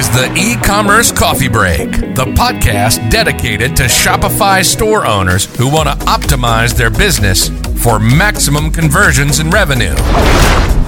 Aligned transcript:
is 0.00 0.08
the 0.08 0.32
e 0.34 0.56
commerce 0.64 1.12
coffee 1.12 1.48
break, 1.48 1.90
the 1.90 2.24
podcast 2.34 3.10
dedicated 3.10 3.76
to 3.76 3.82
Shopify 3.82 4.64
store 4.64 5.04
owners 5.06 5.44
who 5.58 5.70
want 5.70 5.90
to 5.90 6.06
optimize 6.06 6.74
their 6.74 6.88
business 6.88 7.50
for 7.80 7.98
maximum 7.98 8.70
conversions 8.70 9.38
and 9.38 9.52
revenue. 9.52 9.94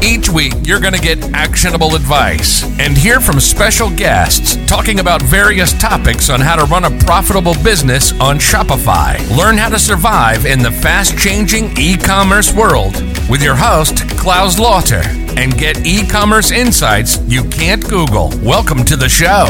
Each 0.02 0.28
week, 0.28 0.52
you're 0.62 0.80
going 0.80 0.92
to 0.92 1.00
get 1.00 1.32
actionable 1.32 1.94
advice 1.94 2.64
and 2.78 2.96
hear 2.98 3.20
from 3.20 3.40
special 3.40 3.88
guests 3.88 4.56
talking 4.66 5.00
about 5.00 5.22
various 5.22 5.72
topics 5.74 6.28
on 6.28 6.40
how 6.40 6.56
to 6.56 6.64
run 6.64 6.84
a 6.84 6.98
profitable 7.04 7.54
business 7.62 8.12
on 8.20 8.36
Shopify. 8.38 9.16
Learn 9.36 9.56
how 9.56 9.68
to 9.68 9.78
survive 9.78 10.44
in 10.44 10.58
the 10.58 10.72
fast 10.72 11.16
changing 11.16 11.72
e 11.78 11.96
commerce 11.96 12.52
world 12.52 12.94
with 13.30 13.42
your 13.42 13.56
host, 13.56 14.06
Klaus 14.18 14.58
Lauter, 14.58 15.02
and 15.38 15.56
get 15.56 15.86
e 15.86 16.06
commerce 16.06 16.50
insights 16.50 17.18
you 17.26 17.44
can't 17.44 17.88
Google. 17.88 18.30
Welcome 18.42 18.84
to 18.84 18.96
the 18.96 19.08
show. 19.08 19.46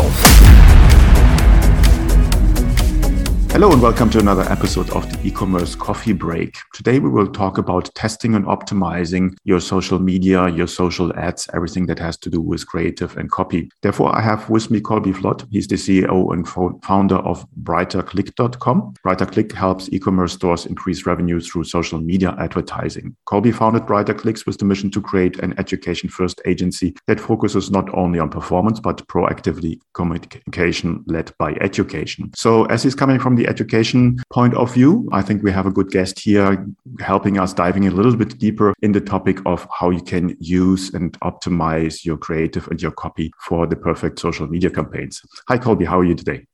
Hello 3.52 3.70
and 3.70 3.82
welcome 3.82 4.08
to 4.08 4.18
another 4.18 4.44
episode 4.50 4.88
of 4.92 5.06
the 5.12 5.28
e-commerce 5.28 5.74
coffee 5.74 6.14
break. 6.14 6.56
Today 6.72 6.98
we 6.98 7.10
will 7.10 7.30
talk 7.30 7.58
about 7.58 7.94
testing 7.94 8.34
and 8.34 8.46
optimizing 8.46 9.36
your 9.44 9.60
social 9.60 9.98
media, 9.98 10.48
your 10.48 10.66
social 10.66 11.14
ads, 11.18 11.50
everything 11.52 11.84
that 11.84 11.98
has 11.98 12.16
to 12.16 12.30
do 12.30 12.40
with 12.40 12.66
creative 12.66 13.14
and 13.18 13.30
copy. 13.30 13.70
Therefore, 13.82 14.16
I 14.16 14.22
have 14.22 14.48
with 14.48 14.70
me 14.70 14.80
Colby 14.80 15.12
Flood. 15.12 15.46
He's 15.50 15.68
the 15.68 15.74
CEO 15.74 16.32
and 16.32 16.48
founder 16.82 17.16
of 17.16 17.46
BrighterClick.com. 17.62 18.94
BrighterClick 19.06 19.52
helps 19.52 19.90
e-commerce 19.92 20.32
stores 20.32 20.64
increase 20.64 21.04
revenue 21.04 21.38
through 21.38 21.64
social 21.64 22.00
media 22.00 22.34
advertising. 22.38 23.14
Colby 23.26 23.52
founded 23.52 23.82
BrighterClicks 23.82 24.46
with 24.46 24.56
the 24.56 24.64
mission 24.64 24.90
to 24.92 25.02
create 25.02 25.38
an 25.40 25.52
education-first 25.58 26.40
agency 26.46 26.96
that 27.06 27.20
focuses 27.20 27.70
not 27.70 27.92
only 27.94 28.18
on 28.18 28.30
performance 28.30 28.80
but 28.80 29.06
proactively 29.08 29.78
communication 29.92 31.04
led 31.06 31.30
by 31.36 31.52
education. 31.60 32.30
So 32.34 32.64
as 32.64 32.82
he's 32.82 32.94
coming 32.94 33.18
from 33.18 33.36
the 33.36 33.41
the 33.42 33.48
education 33.48 34.18
point 34.30 34.54
of 34.54 34.72
view, 34.72 35.08
I 35.12 35.22
think 35.22 35.42
we 35.42 35.50
have 35.50 35.66
a 35.66 35.70
good 35.70 35.90
guest 35.90 36.18
here 36.20 36.64
helping 37.00 37.38
us 37.38 37.52
diving 37.52 37.86
a 37.86 37.90
little 37.90 38.16
bit 38.16 38.38
deeper 38.38 38.72
in 38.82 38.92
the 38.92 39.00
topic 39.00 39.38
of 39.46 39.66
how 39.78 39.90
you 39.90 40.00
can 40.00 40.36
use 40.38 40.94
and 40.94 41.18
optimize 41.20 42.04
your 42.04 42.16
creative 42.16 42.68
and 42.68 42.80
your 42.80 42.92
copy 42.92 43.32
for 43.40 43.66
the 43.66 43.76
perfect 43.76 44.20
social 44.20 44.46
media 44.46 44.70
campaigns. 44.70 45.20
Hi, 45.48 45.58
Colby. 45.58 45.84
How 45.84 45.98
are 45.98 46.04
you 46.04 46.14
today? 46.14 46.46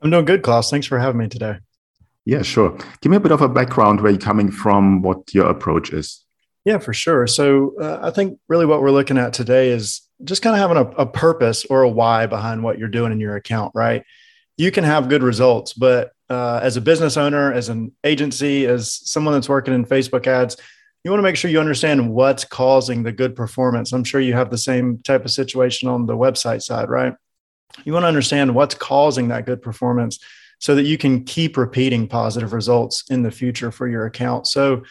I'm 0.00 0.10
doing 0.10 0.24
good, 0.24 0.42
Klaus. 0.42 0.70
Thanks 0.70 0.86
for 0.86 0.98
having 0.98 1.18
me 1.18 1.28
today. 1.28 1.58
Yeah, 2.24 2.42
sure. 2.42 2.78
Give 3.00 3.10
me 3.10 3.16
a 3.16 3.20
bit 3.20 3.32
of 3.32 3.42
a 3.42 3.48
background 3.48 4.00
where 4.00 4.12
you're 4.12 4.20
coming 4.20 4.50
from, 4.50 5.02
what 5.02 5.34
your 5.34 5.46
approach 5.46 5.92
is. 5.92 6.24
Yeah, 6.64 6.78
for 6.78 6.94
sure. 6.94 7.26
So 7.26 7.74
uh, 7.80 7.98
I 8.02 8.10
think 8.10 8.38
really 8.48 8.66
what 8.66 8.80
we're 8.80 8.90
looking 8.90 9.18
at 9.18 9.32
today 9.32 9.70
is 9.70 10.02
just 10.24 10.42
kind 10.42 10.54
of 10.54 10.60
having 10.60 10.76
a, 10.76 11.02
a, 11.02 11.06
purpose 11.06 11.64
or 11.64 11.82
a 11.82 11.88
why 11.88 12.26
behind 12.26 12.62
what 12.62 12.78
you're 12.78 12.88
doing 12.88 13.12
in 13.12 13.20
your 13.20 13.36
account, 13.36 13.72
right? 13.74 14.04
You 14.58 14.70
can 14.70 14.84
have 14.84 15.08
good 15.08 15.22
results, 15.22 15.72
but 15.72 16.12
uh, 16.30 16.60
as 16.62 16.76
a 16.76 16.80
business 16.80 17.16
owner, 17.16 17.52
as 17.52 17.68
an 17.68 17.92
agency, 18.04 18.66
as 18.66 18.94
someone 19.04 19.34
that's 19.34 19.48
working 19.48 19.74
in 19.74 19.84
Facebook 19.84 20.26
ads, 20.26 20.56
you 21.02 21.10
want 21.10 21.18
to 21.18 21.22
make 21.22 21.36
sure 21.36 21.50
you 21.50 21.60
understand 21.60 22.10
what's 22.10 22.44
causing 22.44 23.02
the 23.02 23.12
good 23.12 23.34
performance. 23.34 23.92
I'm 23.92 24.04
sure 24.04 24.20
you 24.20 24.34
have 24.34 24.50
the 24.50 24.58
same 24.58 24.98
type 24.98 25.24
of 25.24 25.30
situation 25.30 25.88
on 25.88 26.06
the 26.06 26.16
website 26.16 26.62
side, 26.62 26.88
right? 26.88 27.14
You 27.84 27.92
want 27.92 28.04
to 28.04 28.08
understand 28.08 28.54
what's 28.54 28.74
causing 28.74 29.28
that 29.28 29.46
good 29.46 29.62
performance 29.62 30.18
so 30.60 30.74
that 30.74 30.84
you 30.84 30.98
can 30.98 31.24
keep 31.24 31.56
repeating 31.56 32.06
positive 32.06 32.52
results 32.52 33.04
in 33.10 33.22
the 33.22 33.30
future 33.30 33.72
for 33.72 33.88
your 33.88 34.06
account. 34.06 34.46
So, 34.46 34.84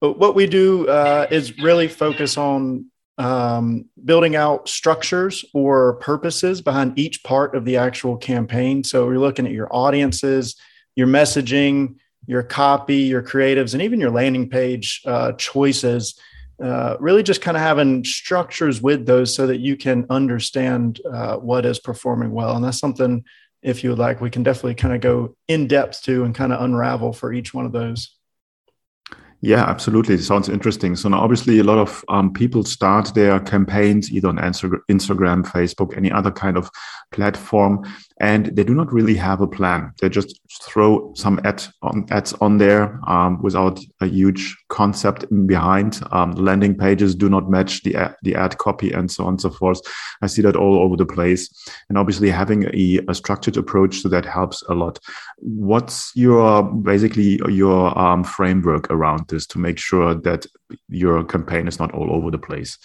what 0.00 0.36
we 0.36 0.46
do 0.46 0.86
uh, 0.86 1.26
is 1.28 1.58
really 1.58 1.88
focus 1.88 2.38
on 2.38 2.86
um, 3.18 3.86
building 4.04 4.36
out 4.36 4.68
structures 4.68 5.44
or 5.52 5.94
purposes 5.94 6.62
behind 6.62 6.98
each 6.98 7.24
part 7.24 7.54
of 7.54 7.64
the 7.64 7.76
actual 7.76 8.16
campaign. 8.16 8.84
So 8.84 9.10
you're 9.10 9.18
looking 9.18 9.46
at 9.46 9.52
your 9.52 9.68
audiences, 9.74 10.56
your 10.94 11.08
messaging, 11.08 11.96
your 12.26 12.42
copy, 12.42 12.96
your 12.96 13.22
creatives, 13.22 13.72
and 13.72 13.82
even 13.82 14.00
your 14.00 14.10
landing 14.10 14.48
page 14.48 15.02
uh, 15.04 15.32
choices. 15.32 16.18
Uh, 16.62 16.96
really, 16.98 17.22
just 17.22 17.40
kind 17.40 17.56
of 17.56 17.62
having 17.62 18.04
structures 18.04 18.82
with 18.82 19.06
those 19.06 19.34
so 19.34 19.46
that 19.46 19.60
you 19.60 19.76
can 19.76 20.06
understand 20.10 21.00
uh, 21.12 21.36
what 21.36 21.64
is 21.64 21.78
performing 21.78 22.32
well. 22.32 22.56
And 22.56 22.64
that's 22.64 22.78
something, 22.78 23.24
if 23.62 23.82
you 23.82 23.90
would 23.90 23.98
like, 23.98 24.20
we 24.20 24.30
can 24.30 24.42
definitely 24.42 24.74
kind 24.74 24.94
of 24.94 25.00
go 25.00 25.36
in 25.46 25.66
depth 25.68 26.02
to 26.02 26.24
and 26.24 26.34
kind 26.34 26.52
of 26.52 26.60
unravel 26.60 27.12
for 27.12 27.32
each 27.32 27.54
one 27.54 27.64
of 27.64 27.72
those. 27.72 28.17
Yeah, 29.40 29.64
absolutely. 29.64 30.16
It 30.16 30.24
sounds 30.24 30.48
interesting. 30.48 30.96
So 30.96 31.08
now, 31.08 31.20
obviously, 31.20 31.60
a 31.60 31.64
lot 31.64 31.78
of 31.78 32.04
um, 32.08 32.32
people 32.32 32.64
start 32.64 33.14
their 33.14 33.38
campaigns 33.38 34.10
either 34.10 34.28
on 34.28 34.36
Instagram, 34.38 35.46
Facebook, 35.46 35.96
any 35.96 36.10
other 36.10 36.32
kind 36.32 36.56
of 36.56 36.68
platform, 37.12 37.84
and 38.20 38.46
they 38.46 38.64
do 38.64 38.74
not 38.74 38.92
really 38.92 39.14
have 39.14 39.40
a 39.40 39.46
plan. 39.46 39.92
They 40.00 40.08
just 40.08 40.40
throw 40.62 41.12
some 41.14 41.40
ad 41.44 41.64
on, 41.82 42.06
ads 42.10 42.32
on 42.34 42.58
there 42.58 42.98
um, 43.08 43.40
without 43.40 43.78
a 44.00 44.06
huge 44.06 44.56
concept 44.70 45.22
in 45.30 45.46
behind. 45.46 46.00
Um, 46.10 46.32
landing 46.32 46.76
pages 46.76 47.14
do 47.14 47.28
not 47.28 47.48
match 47.48 47.84
the 47.84 47.94
ad, 47.94 48.16
the 48.22 48.34
ad 48.34 48.58
copy 48.58 48.90
and 48.90 49.08
so 49.08 49.22
on 49.22 49.34
and 49.34 49.40
so 49.40 49.50
forth. 49.50 49.80
I 50.20 50.26
see 50.26 50.42
that 50.42 50.56
all 50.56 50.80
over 50.80 50.96
the 50.96 51.06
place. 51.06 51.48
And 51.88 51.96
obviously, 51.96 52.28
having 52.28 52.64
a, 52.74 53.00
a 53.08 53.14
structured 53.14 53.56
approach 53.56 54.02
to 54.02 54.08
that 54.08 54.24
helps 54.24 54.62
a 54.62 54.74
lot. 54.74 54.98
What's 55.38 56.10
your 56.16 56.64
basically 56.64 57.40
your 57.48 57.96
um, 57.96 58.24
framework 58.24 58.90
around 58.90 59.27
this 59.28 59.46
to 59.48 59.58
make 59.58 59.78
sure 59.78 60.14
that 60.14 60.46
your 60.88 61.24
campaign 61.24 61.68
is 61.68 61.78
not 61.78 61.92
all 61.92 62.12
over 62.12 62.30
the 62.30 62.38
place? 62.38 62.78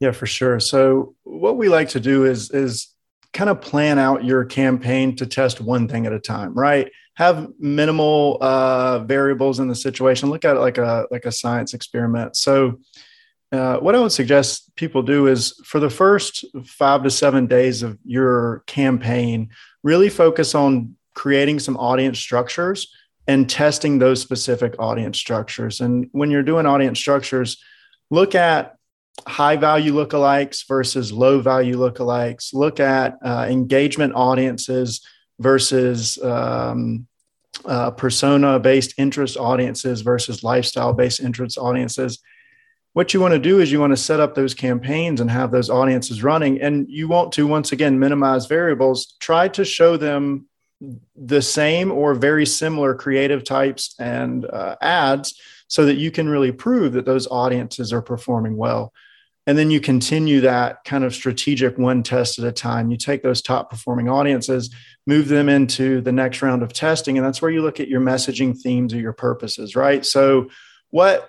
Yeah, 0.00 0.12
for 0.12 0.26
sure. 0.26 0.60
So 0.60 1.14
what 1.24 1.56
we 1.56 1.68
like 1.68 1.90
to 1.90 2.00
do 2.00 2.24
is 2.24 2.50
is 2.50 2.94
kind 3.32 3.50
of 3.50 3.60
plan 3.60 3.98
out 3.98 4.24
your 4.24 4.44
campaign 4.44 5.14
to 5.16 5.26
test 5.26 5.60
one 5.60 5.86
thing 5.86 6.06
at 6.06 6.12
a 6.12 6.18
time, 6.18 6.52
right? 6.54 6.90
Have 7.14 7.48
minimal 7.58 8.38
uh, 8.40 9.00
variables 9.00 9.60
in 9.60 9.68
the 9.68 9.74
situation. 9.74 10.30
Look 10.30 10.44
at 10.44 10.56
it 10.56 10.60
like 10.60 10.78
a 10.78 11.06
like 11.10 11.26
a 11.26 11.32
science 11.32 11.74
experiment. 11.74 12.36
So, 12.36 12.80
uh, 13.52 13.76
what 13.78 13.94
I 13.94 14.00
would 14.00 14.12
suggest 14.12 14.74
people 14.74 15.02
do 15.02 15.26
is 15.26 15.60
for 15.64 15.80
the 15.80 15.90
first 15.90 16.44
five 16.64 17.02
to 17.02 17.10
seven 17.10 17.46
days 17.46 17.82
of 17.82 17.98
your 18.04 18.62
campaign, 18.66 19.50
really 19.82 20.08
focus 20.08 20.54
on 20.54 20.96
creating 21.14 21.58
some 21.58 21.76
audience 21.76 22.18
structures 22.18 22.88
and 23.26 23.48
testing 23.48 23.98
those 23.98 24.20
specific 24.20 24.74
audience 24.78 25.18
structures. 25.18 25.80
And 25.80 26.08
when 26.12 26.30
you're 26.30 26.42
doing 26.42 26.66
audience 26.66 26.98
structures, 26.98 27.62
look 28.10 28.34
at 28.34 28.76
high 29.26 29.56
value 29.56 29.92
lookalikes 29.92 30.66
versus 30.66 31.12
low 31.12 31.40
value 31.40 31.76
lookalikes. 31.76 32.54
Look 32.54 32.80
at 32.80 33.16
uh, 33.22 33.46
engagement 33.48 34.14
audiences 34.14 35.06
versus 35.38 36.18
um, 36.22 37.06
uh, 37.64 37.90
persona 37.90 38.58
based 38.58 38.94
interest 38.96 39.36
audiences 39.36 40.00
versus 40.00 40.42
lifestyle 40.42 40.92
based 40.92 41.20
interest 41.20 41.58
audiences. 41.58 42.20
What 42.92 43.14
you 43.14 43.20
want 43.20 43.34
to 43.34 43.38
do 43.38 43.60
is 43.60 43.70
you 43.70 43.78
want 43.78 43.92
to 43.92 43.96
set 43.96 44.18
up 44.18 44.34
those 44.34 44.54
campaigns 44.54 45.20
and 45.20 45.30
have 45.30 45.52
those 45.52 45.70
audiences 45.70 46.24
running. 46.24 46.60
And 46.60 46.86
you 46.88 47.06
want 47.06 47.32
to, 47.32 47.46
once 47.46 47.70
again, 47.70 47.98
minimize 47.98 48.46
variables. 48.46 49.14
Try 49.20 49.46
to 49.48 49.64
show 49.64 49.96
them 49.96 50.46
the 51.16 51.42
same 51.42 51.92
or 51.92 52.14
very 52.14 52.46
similar 52.46 52.94
creative 52.94 53.44
types 53.44 53.94
and 53.98 54.44
uh, 54.46 54.76
ads 54.80 55.38
so 55.68 55.84
that 55.86 55.96
you 55.96 56.10
can 56.10 56.28
really 56.28 56.52
prove 56.52 56.94
that 56.94 57.04
those 57.04 57.28
audiences 57.28 57.92
are 57.92 58.02
performing 58.02 58.56
well. 58.56 58.92
And 59.46 59.56
then 59.56 59.70
you 59.70 59.80
continue 59.80 60.42
that 60.42 60.84
kind 60.84 61.04
of 61.04 61.14
strategic 61.14 61.78
one 61.78 62.02
test 62.02 62.38
at 62.38 62.44
a 62.44 62.52
time. 62.52 62.90
You 62.90 62.96
take 62.96 63.22
those 63.22 63.42
top 63.42 63.70
performing 63.70 64.08
audiences, 64.08 64.74
move 65.06 65.28
them 65.28 65.48
into 65.48 66.00
the 66.00 66.12
next 66.12 66.42
round 66.42 66.62
of 66.62 66.72
testing. 66.72 67.16
And 67.16 67.26
that's 67.26 67.40
where 67.40 67.50
you 67.50 67.62
look 67.62 67.80
at 67.80 67.88
your 67.88 68.00
messaging 68.00 68.58
themes 68.58 68.94
or 68.94 68.98
your 68.98 69.12
purposes, 69.12 69.74
right? 69.74 70.04
So, 70.04 70.50
what 70.90 71.28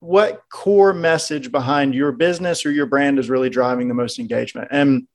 what 0.00 0.42
core 0.50 0.92
message 0.92 1.50
behind 1.50 1.94
your 1.94 2.12
business 2.12 2.64
or 2.64 2.70
your 2.70 2.86
brand 2.86 3.18
is 3.18 3.30
really 3.30 3.50
driving 3.50 3.88
the 3.88 3.94
most 3.94 4.18
engagement 4.18 4.68
and 4.70 5.08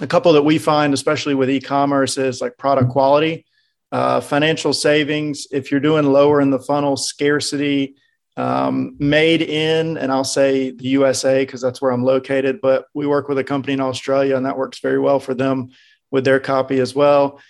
a 0.00 0.06
couple 0.06 0.32
that 0.32 0.42
we 0.42 0.58
find 0.58 0.94
especially 0.94 1.34
with 1.34 1.50
e-commerce 1.50 2.16
is 2.18 2.40
like 2.40 2.56
product 2.56 2.90
quality 2.90 3.44
uh, 3.92 4.20
financial 4.20 4.72
savings 4.72 5.46
if 5.50 5.70
you're 5.70 5.80
doing 5.80 6.04
lower 6.04 6.40
in 6.40 6.50
the 6.50 6.60
funnel 6.60 6.96
scarcity 6.96 7.96
um, 8.36 8.96
made 8.98 9.42
in, 9.42 9.98
and 9.98 10.10
I'll 10.12 10.24
say 10.24 10.70
the 10.70 10.88
USA 10.88 11.44
because 11.44 11.60
that's 11.60 11.82
where 11.82 11.90
I'm 11.90 12.04
located, 12.04 12.60
but 12.60 12.86
we 12.94 13.06
work 13.06 13.28
with 13.28 13.38
a 13.38 13.44
company 13.44 13.74
in 13.74 13.80
Australia 13.80 14.36
and 14.36 14.46
that 14.46 14.56
works 14.56 14.78
very 14.78 14.98
well 14.98 15.20
for 15.20 15.34
them 15.34 15.70
with 16.10 16.24
their 16.24 16.40
copy 16.40 16.78
as 16.78 16.94
well. 16.94 17.40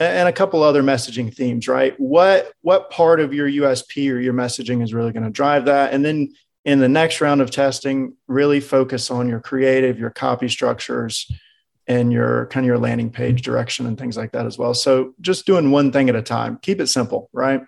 And 0.00 0.28
a 0.28 0.32
couple 0.32 0.62
other 0.62 0.82
messaging 0.82 1.34
themes, 1.34 1.68
right? 1.68 1.94
What 2.00 2.54
what 2.62 2.90
part 2.90 3.20
of 3.20 3.34
your 3.34 3.48
USP 3.48 4.10
or 4.10 4.18
your 4.18 4.32
messaging 4.32 4.82
is 4.82 4.94
really 4.94 5.12
going 5.12 5.24
to 5.24 5.30
drive 5.30 5.66
that? 5.66 5.92
And 5.92 6.02
then 6.02 6.32
in 6.64 6.78
the 6.78 6.88
next 6.88 7.20
round 7.20 7.42
of 7.42 7.50
testing, 7.50 8.16
really 8.26 8.60
focus 8.60 9.10
on 9.10 9.28
your 9.28 9.40
creative, 9.40 9.98
your 9.98 10.08
copy 10.08 10.48
structures, 10.48 11.30
and 11.86 12.12
your 12.12 12.46
kind 12.46 12.64
of 12.64 12.68
your 12.68 12.78
landing 12.78 13.10
page 13.10 13.42
mm-hmm. 13.42 13.50
direction 13.50 13.86
and 13.86 13.98
things 13.98 14.16
like 14.16 14.32
that 14.32 14.46
as 14.46 14.58
well. 14.58 14.74
So 14.74 15.14
just 15.20 15.46
doing 15.46 15.70
one 15.70 15.92
thing 15.92 16.08
at 16.08 16.16
a 16.16 16.22
time. 16.22 16.58
Keep 16.62 16.80
it 16.80 16.86
simple, 16.88 17.28
right? 17.32 17.62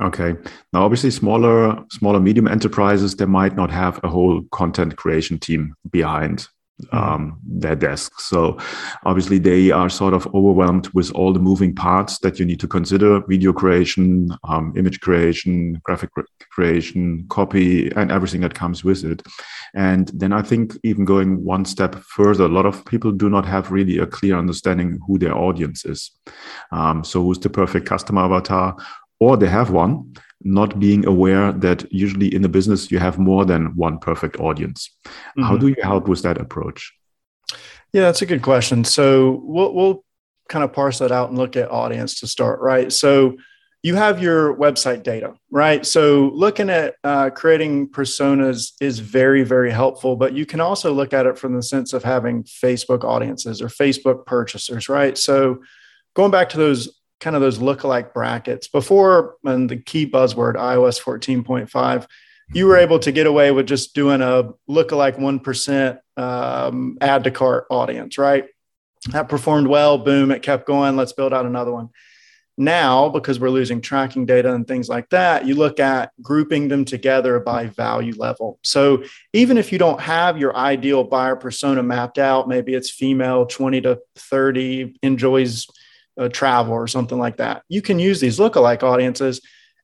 Okay. 0.00 0.34
Now, 0.72 0.84
obviously, 0.84 1.10
smaller, 1.10 1.84
smaller, 1.90 2.20
medium 2.20 2.46
enterprises 2.46 3.16
they 3.16 3.26
might 3.26 3.56
not 3.56 3.70
have 3.70 3.98
a 4.04 4.08
whole 4.08 4.42
content 4.52 4.96
creation 4.96 5.38
team 5.38 5.74
behind. 5.90 6.46
Um, 6.92 7.38
their 7.44 7.76
desk. 7.76 8.20
So 8.20 8.58
obviously 9.04 9.38
they 9.38 9.70
are 9.70 9.88
sort 9.88 10.14
of 10.14 10.26
overwhelmed 10.34 10.88
with 10.94 11.10
all 11.12 11.32
the 11.32 11.40
moving 11.40 11.74
parts 11.74 12.18
that 12.20 12.38
you 12.38 12.46
need 12.46 12.60
to 12.60 12.68
consider: 12.68 13.20
video 13.26 13.52
creation, 13.52 14.30
um, 14.44 14.72
image 14.76 15.00
creation, 15.00 15.80
graphic 15.84 16.10
creation, 16.50 17.26
copy, 17.28 17.90
and 17.92 18.10
everything 18.10 18.40
that 18.42 18.54
comes 18.54 18.84
with 18.84 19.04
it. 19.04 19.22
And 19.74 20.08
then 20.14 20.32
I 20.32 20.42
think 20.42 20.76
even 20.82 21.04
going 21.04 21.44
one 21.44 21.64
step 21.64 21.94
further, 21.96 22.44
a 22.44 22.48
lot 22.48 22.66
of 22.66 22.84
people 22.84 23.12
do 23.12 23.28
not 23.28 23.46
have 23.46 23.70
really 23.70 23.98
a 23.98 24.06
clear 24.06 24.36
understanding 24.36 24.98
who 25.06 25.18
their 25.18 25.36
audience 25.36 25.84
is. 25.84 26.10
Um, 26.72 27.04
so 27.04 27.22
who's 27.22 27.38
the 27.38 27.50
perfect 27.50 27.86
customer 27.86 28.22
avatar? 28.22 28.76
Or 29.20 29.36
they 29.36 29.48
have 29.48 29.70
one 29.70 30.14
not 30.42 30.78
being 30.78 31.06
aware 31.06 31.52
that 31.52 31.90
usually 31.92 32.34
in 32.34 32.44
a 32.44 32.48
business 32.48 32.90
you 32.90 32.98
have 32.98 33.18
more 33.18 33.44
than 33.44 33.76
one 33.76 33.98
perfect 33.98 34.38
audience. 34.40 34.90
Mm-hmm. 35.06 35.42
How 35.42 35.56
do 35.56 35.68
you 35.68 35.76
help 35.82 36.08
with 36.08 36.22
that 36.22 36.40
approach? 36.40 36.92
Yeah, 37.92 38.02
that's 38.02 38.22
a 38.22 38.26
good 38.26 38.42
question. 38.42 38.84
So 38.84 39.42
we'll, 39.44 39.74
we'll 39.74 40.04
kind 40.48 40.64
of 40.64 40.72
parse 40.72 40.98
that 40.98 41.12
out 41.12 41.28
and 41.28 41.38
look 41.38 41.56
at 41.56 41.70
audience 41.70 42.20
to 42.20 42.26
start, 42.26 42.60
right? 42.60 42.92
So 42.92 43.36
you 43.82 43.94
have 43.94 44.22
your 44.22 44.54
website 44.56 45.02
data, 45.02 45.34
right? 45.50 45.86
So 45.86 46.30
looking 46.34 46.68
at 46.68 46.96
uh, 47.02 47.30
creating 47.30 47.88
personas 47.88 48.72
is 48.80 48.98
very, 48.98 49.42
very 49.42 49.70
helpful, 49.70 50.16
but 50.16 50.34
you 50.34 50.44
can 50.44 50.60
also 50.60 50.92
look 50.92 51.14
at 51.14 51.26
it 51.26 51.38
from 51.38 51.54
the 51.54 51.62
sense 51.62 51.92
of 51.92 52.04
having 52.04 52.44
Facebook 52.44 53.04
audiences 53.04 53.62
or 53.62 53.68
Facebook 53.68 54.26
purchasers, 54.26 54.88
right? 54.88 55.16
So 55.16 55.62
going 56.14 56.30
back 56.30 56.50
to 56.50 56.58
those 56.58 56.99
kind 57.20 57.36
of 57.36 57.42
those 57.42 57.58
lookalike 57.58 58.12
brackets. 58.12 58.66
Before 58.66 59.36
and 59.44 59.70
the 59.70 59.76
key 59.76 60.10
buzzword 60.10 60.54
iOS 60.56 61.00
14.5 61.00 62.06
you 62.52 62.66
were 62.66 62.76
able 62.76 62.98
to 62.98 63.12
get 63.12 63.26
away 63.26 63.52
with 63.52 63.66
just 63.66 63.94
doing 63.94 64.20
a 64.20 64.52
lookalike 64.68 65.18
1% 65.18 65.98
um, 66.16 66.98
add 67.00 67.24
to 67.24 67.30
cart 67.30 67.66
audience 67.70 68.18
right? 68.18 68.46
That 69.10 69.28
performed 69.28 69.68
well 69.68 69.98
boom 69.98 70.30
it 70.30 70.42
kept 70.42 70.66
going 70.66 70.96
let's 70.96 71.12
build 71.12 71.32
out 71.32 71.46
another 71.46 71.72
one. 71.72 71.90
Now 72.58 73.08
because 73.08 73.40
we're 73.40 73.50
losing 73.50 73.80
tracking 73.80 74.26
data 74.26 74.52
and 74.52 74.66
things 74.66 74.88
like 74.88 75.08
that 75.10 75.46
you 75.46 75.54
look 75.54 75.80
at 75.80 76.12
grouping 76.20 76.68
them 76.68 76.84
together 76.84 77.38
by 77.40 77.66
value 77.66 78.14
level. 78.16 78.58
So 78.64 79.04
even 79.32 79.56
if 79.56 79.72
you 79.72 79.78
don't 79.78 80.00
have 80.00 80.36
your 80.36 80.54
ideal 80.56 81.04
buyer 81.04 81.36
persona 81.36 81.82
mapped 81.82 82.18
out 82.18 82.48
maybe 82.48 82.74
it's 82.74 82.90
female 82.90 83.46
20 83.46 83.80
to 83.82 84.00
30 84.16 84.98
enjoys 85.02 85.66
uh, 86.18 86.28
travel 86.28 86.72
or 86.72 86.86
something 86.86 87.18
like 87.18 87.36
that. 87.38 87.62
You 87.68 87.82
can 87.82 87.98
use 87.98 88.20
these 88.20 88.38
lookalike 88.38 88.82
audiences 88.82 89.40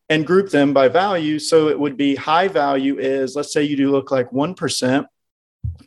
and 0.08 0.26
group 0.26 0.50
them 0.50 0.72
by 0.72 0.88
value. 0.88 1.38
So 1.38 1.68
it 1.68 1.78
would 1.78 1.96
be 1.96 2.14
high 2.14 2.48
value 2.48 2.98
is 2.98 3.34
let's 3.34 3.52
say 3.52 3.62
you 3.62 3.76
do 3.76 3.90
lookalike 3.90 4.32
1%, 4.32 5.06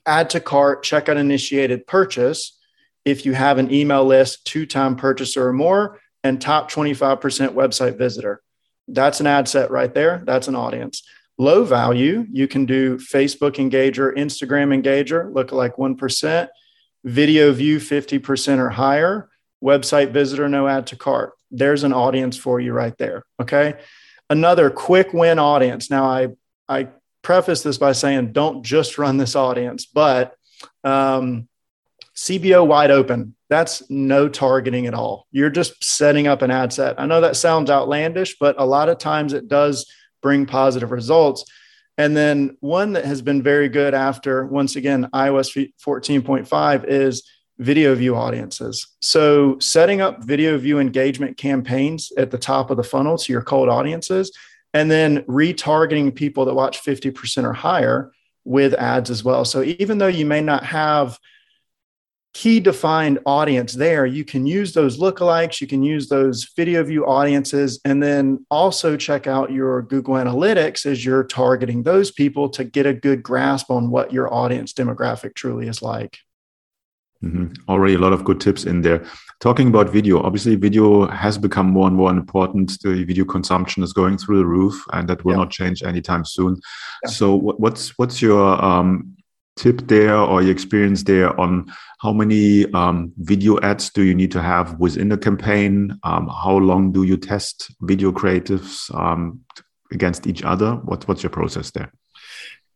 add 0.06 0.30
to 0.32 0.40
cart, 0.40 0.84
checkout 0.84 1.18
initiated 1.18 1.88
purchase. 1.88 2.58
If 3.06 3.26
you 3.26 3.34
have 3.34 3.58
an 3.58 3.74
email 3.74 4.06
list, 4.06 4.46
two 4.46 4.66
time 4.66 4.96
purchaser 4.96 5.48
or 5.48 5.54
more, 5.54 6.00
and 6.24 6.42
top 6.42 6.70
25% 6.70 7.20
website 7.54 7.98
visitor. 7.98 8.42
That's 8.88 9.20
an 9.20 9.28
ad 9.28 9.48
set 9.48 9.72
right 9.72 9.94
there. 9.94 10.24
That's 10.26 10.48
an 10.48 10.56
audience. 10.56 11.04
Low 11.38 11.64
value, 11.64 12.26
you 12.30 12.50
can 12.50 12.66
do 12.66 12.98
Facebook 12.98 13.54
engager, 13.54 14.14
Instagram 14.18 14.78
engager, 14.78 15.32
lookalike 15.32 15.78
1%, 15.78 16.50
video 17.06 17.54
view 17.54 17.80
50% 17.80 18.58
or 18.58 18.70
higher, 18.70 19.29
website 19.64 20.12
visitor, 20.12 20.48
no 20.48 20.68
add 20.68 20.88
to 20.88 20.96
cart. 20.96 21.34
There's 21.52 21.84
an 21.84 21.94
audience 21.94 22.38
for 22.38 22.60
you 22.60 22.74
right 22.74 22.98
there. 22.98 23.24
Okay. 23.42 23.76
Another 24.30 24.70
quick 24.70 25.14
win 25.14 25.40
audience. 25.40 25.90
Now, 25.90 26.06
I, 26.06 26.30
I 26.68 26.90
preface 27.22 27.64
this 27.64 27.78
by 27.78 27.94
saying 27.94 28.32
don't 28.32 28.64
just 28.64 28.98
run 28.98 29.18
this 29.18 29.36
audience, 29.36 29.86
but 29.86 30.36
um, 30.84 31.48
CBO 32.16 32.66
wide 32.66 32.92
open. 32.92 33.36
That's 33.50 33.90
no 33.90 34.30
targeting 34.30 34.86
at 34.86 34.94
all. 34.94 35.26
You're 35.32 35.50
just 35.50 35.84
setting 35.84 36.28
up 36.28 36.42
an 36.42 36.52
ad 36.52 36.72
set. 36.72 37.00
I 37.00 37.08
know 37.08 37.22
that 37.22 37.36
sounds 37.36 37.70
outlandish, 37.70 38.38
but 38.40 38.56
a 38.60 38.66
lot 38.66 38.90
of 38.90 39.00
times 39.00 39.34
it 39.34 39.48
does 39.48 39.92
bring 40.22 40.46
positive 40.46 40.92
results. 40.92 41.46
And 41.98 42.16
then 42.16 42.58
one 42.60 42.94
that 42.94 43.06
has 43.06 43.22
been 43.22 43.42
very 43.42 43.68
good 43.68 43.94
after, 43.94 44.46
once 44.46 44.76
again, 44.76 45.10
iOS 45.14 45.72
14.5 45.84 46.86
is 46.88 47.30
video 47.60 47.94
view 47.94 48.16
audiences. 48.16 48.88
So, 49.02 49.60
setting 49.60 50.02
up 50.02 50.24
video 50.24 50.58
view 50.58 50.80
engagement 50.80 51.38
campaigns 51.38 52.12
at 52.18 52.32
the 52.32 52.38
top 52.38 52.72
of 52.72 52.78
the 52.78 52.84
funnel 52.84 53.18
to 53.18 53.32
your 53.32 53.42
cold 53.42 53.70
audiences, 53.70 54.32
and 54.74 54.90
then 54.90 55.24
retargeting 55.24 56.16
people 56.16 56.46
that 56.46 56.54
watch 56.54 56.82
50% 56.82 57.44
or 57.44 57.54
higher 57.54 58.12
with 58.46 58.74
ads 58.74 59.10
as 59.10 59.24
well. 59.24 59.44
So, 59.46 59.62
even 59.64 59.98
though 59.98 60.08
you 60.08 60.26
may 60.26 60.42
not 60.42 60.64
have 60.64 61.20
key 62.34 62.62
defined 62.62 63.20
audience 63.26 63.74
there, 63.74 64.06
you 64.06 64.24
can 64.24 64.46
use 64.46 64.74
those 64.74 64.98
lookalikes, 64.98 65.60
you 65.60 65.68
can 65.68 65.84
use 65.84 66.08
those 66.08 66.48
video 66.56 66.82
view 66.84 67.06
audiences, 67.06 67.82
and 67.84 68.02
then 68.02 68.46
also 68.50 68.96
check 68.96 69.28
out 69.28 69.52
your 69.52 69.82
Google 69.82 70.14
Analytics 70.14 70.86
as 70.86 71.04
you're 71.04 71.26
targeting 71.26 71.84
those 71.84 72.12
people 72.12 72.48
to 72.50 72.64
get 72.64 72.86
a 72.86 72.94
good 72.94 73.22
grasp 73.22 73.70
on 73.70 73.90
what 73.90 74.14
your 74.14 74.34
audience 74.34 74.72
demographic 74.72 75.34
truly 75.34 75.68
is 75.68 75.82
like. 75.82 76.20
Mm-hmm. 77.24 77.70
Already 77.70 77.96
a 77.96 78.00
lot 78.00 78.14
of 78.14 78.24
good 78.24 78.40
tips 78.40 78.66
in 78.66 78.82
there. 78.82 79.06
Talking 79.42 79.68
about 79.70 79.90
video, 79.90 80.22
obviously, 80.22 80.56
video 80.56 81.08
has 81.08 81.38
become 81.38 81.68
more 81.68 81.88
and 81.88 81.96
more 81.96 82.12
important. 82.12 82.78
The 82.82 83.04
video 83.04 83.26
consumption 83.26 83.84
is 83.84 83.94
going 83.94 84.18
through 84.18 84.38
the 84.38 84.46
roof, 84.46 84.82
and 84.94 85.08
that 85.10 85.24
will 85.26 85.34
yeah. 85.34 85.40
not 85.40 85.50
change 85.52 85.84
anytime 85.84 86.24
soon. 86.24 86.60
Yeah. 87.04 87.10
So, 87.10 87.36
what's 87.36 87.98
what's 87.98 88.22
your 88.22 88.64
um, 88.64 89.18
tip 89.58 89.88
there, 89.88 90.18
or 90.18 90.42
your 90.42 90.52
experience 90.52 91.04
there 91.04 91.38
on 91.40 91.72
how 92.00 92.14
many 92.14 92.72
um, 92.74 93.12
video 93.18 93.60
ads 93.60 93.90
do 93.90 94.04
you 94.04 94.16
need 94.16 94.32
to 94.32 94.42
have 94.42 94.80
within 94.80 95.12
a 95.12 95.18
campaign? 95.18 96.00
Um, 96.04 96.28
how 96.28 96.58
long 96.58 96.94
do 96.94 97.04
you 97.04 97.18
test 97.18 97.70
video 97.82 98.14
creatives 98.14 98.94
um, 98.96 99.42
against 99.92 100.26
each 100.26 100.44
other? 100.44 100.76
What, 100.76 101.06
what's 101.10 101.24
your 101.24 101.30
process 101.30 101.72
there? 101.72 101.92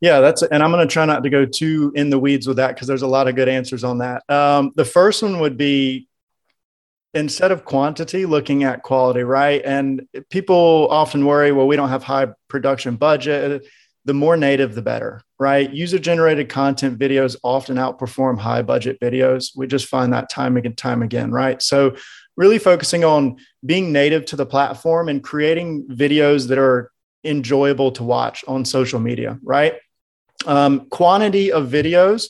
Yeah, 0.04 0.20
that's 0.20 0.44
and 0.44 0.62
I'm 0.62 0.70
going 0.70 0.86
to 0.86 0.92
try 0.92 1.06
not 1.06 1.24
to 1.24 1.30
go 1.30 1.46
too 1.46 1.94
in 1.96 2.10
the 2.10 2.20
weeds 2.20 2.46
with 2.46 2.58
that 2.58 2.76
because 2.76 2.90
there's 2.90 3.04
a 3.04 3.08
lot 3.08 3.30
of 3.30 3.38
good 3.38 3.48
answers 3.48 3.86
on 3.86 4.00
that. 4.00 4.30
Um, 4.30 4.74
the 4.76 4.84
first 4.84 5.24
one 5.24 5.40
would 5.40 5.56
be 5.56 6.10
instead 7.14 7.54
of 7.54 7.64
quantity, 7.64 8.26
looking 8.26 8.66
at 8.66 8.84
quality, 8.84 9.24
right? 9.24 9.62
And 9.64 10.06
people 10.30 10.90
often 10.92 11.26
worry, 11.26 11.54
well, 11.54 11.68
we 11.68 11.78
don't 11.78 11.88
have 11.88 12.04
high 12.04 12.28
production 12.50 12.98
budget. 12.98 13.66
The 14.04 14.14
more 14.14 14.36
native, 14.36 14.76
the 14.76 14.82
better, 14.82 15.22
right? 15.40 15.72
User 15.72 16.00
generated 16.00 16.50
content 16.50 17.00
videos 17.00 17.38
often 17.42 17.78
outperform 17.78 18.38
high 18.38 18.62
budget 18.62 19.00
videos. 19.00 19.56
We 19.56 19.68
just 19.68 19.88
find 19.88 20.12
that 20.12 20.30
time 20.30 20.58
and 20.58 20.78
time 20.78 21.02
again, 21.02 21.32
right? 21.32 21.62
So, 21.62 21.96
really 22.36 22.60
focusing 22.60 23.06
on 23.06 23.38
being 23.66 23.94
native 23.94 24.26
to 24.26 24.36
the 24.36 24.46
platform 24.46 25.08
and 25.08 25.24
creating 25.24 25.88
videos 25.88 26.50
that 26.50 26.58
are 26.58 26.92
enjoyable 27.24 27.94
to 27.94 28.04
watch 28.04 28.44
on 28.50 28.66
social 28.66 29.00
media, 29.00 29.40
right? 29.44 29.76
Um, 30.46 30.88
quantity 30.90 31.52
of 31.52 31.70
videos 31.70 32.30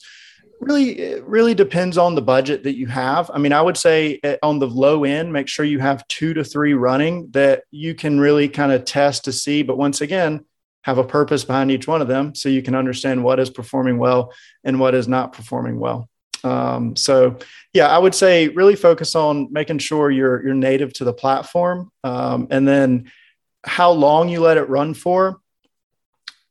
really 0.60 1.20
really 1.22 1.53
depends 1.53 1.98
on 1.98 2.15
the 2.15 2.22
budget 2.22 2.63
that 2.63 2.77
you 2.77 2.88
have. 2.88 3.29
I 3.34 3.38
mean, 3.38 3.53
I 3.53 3.62
would 3.62 3.77
say 3.77 4.20
eh, 4.24 4.38
on 4.41 4.60
the 4.60 4.67
low 4.67 5.03
end, 5.03 5.34
make 5.34 5.48
sure 5.48 5.65
you 5.65 5.79
have 5.79 6.08
two 6.08 6.34
to 6.34 6.43
three 6.43 6.74
running 6.74 7.29
that 7.32 7.63
you 7.72 7.96
can 7.96 8.20
really 8.20 8.48
kind 8.48 8.72
of 8.72 8.86
test 8.86 9.25
to 9.25 9.32
see. 9.32 9.63
But 9.63 9.77
once 9.77 10.01
again, 10.01 10.46
have 10.84 10.98
a 10.98 11.03
purpose 11.03 11.43
behind 11.43 11.72
each 11.72 11.88
one 11.88 12.01
of 12.01 12.08
them 12.08 12.36
so 12.36 12.50
you 12.50 12.62
can 12.62 12.75
understand 12.75 13.24
what 13.24 13.39
is 13.39 13.50
performing 13.50 13.98
well 13.98 14.34
and 14.63 14.79
what 14.79 14.93
is 14.93 15.08
not 15.08 15.34
performing 15.34 15.79
well. 15.79 16.10
Um, 16.43 16.96
so 16.96 17.38
yeah, 17.74 17.88
I 17.88 17.98
would 17.98 18.13
say 18.13 18.50
really 18.50 18.75
focus 18.75 19.15
on 19.15 19.48
making 19.51 19.79
sure 19.79 20.12
you're 20.12 20.43
you're 20.43 20.53
native 20.53 20.93
to 20.93 21.05
the 21.05 21.13
platform, 21.13 21.91
um, 22.03 22.48
and 22.50 22.67
then 22.67 23.12
how 23.65 23.91
long 23.91 24.27
you 24.27 24.41
let 24.41 24.58
it 24.58 24.67
run 24.67 24.93
for 24.93 25.39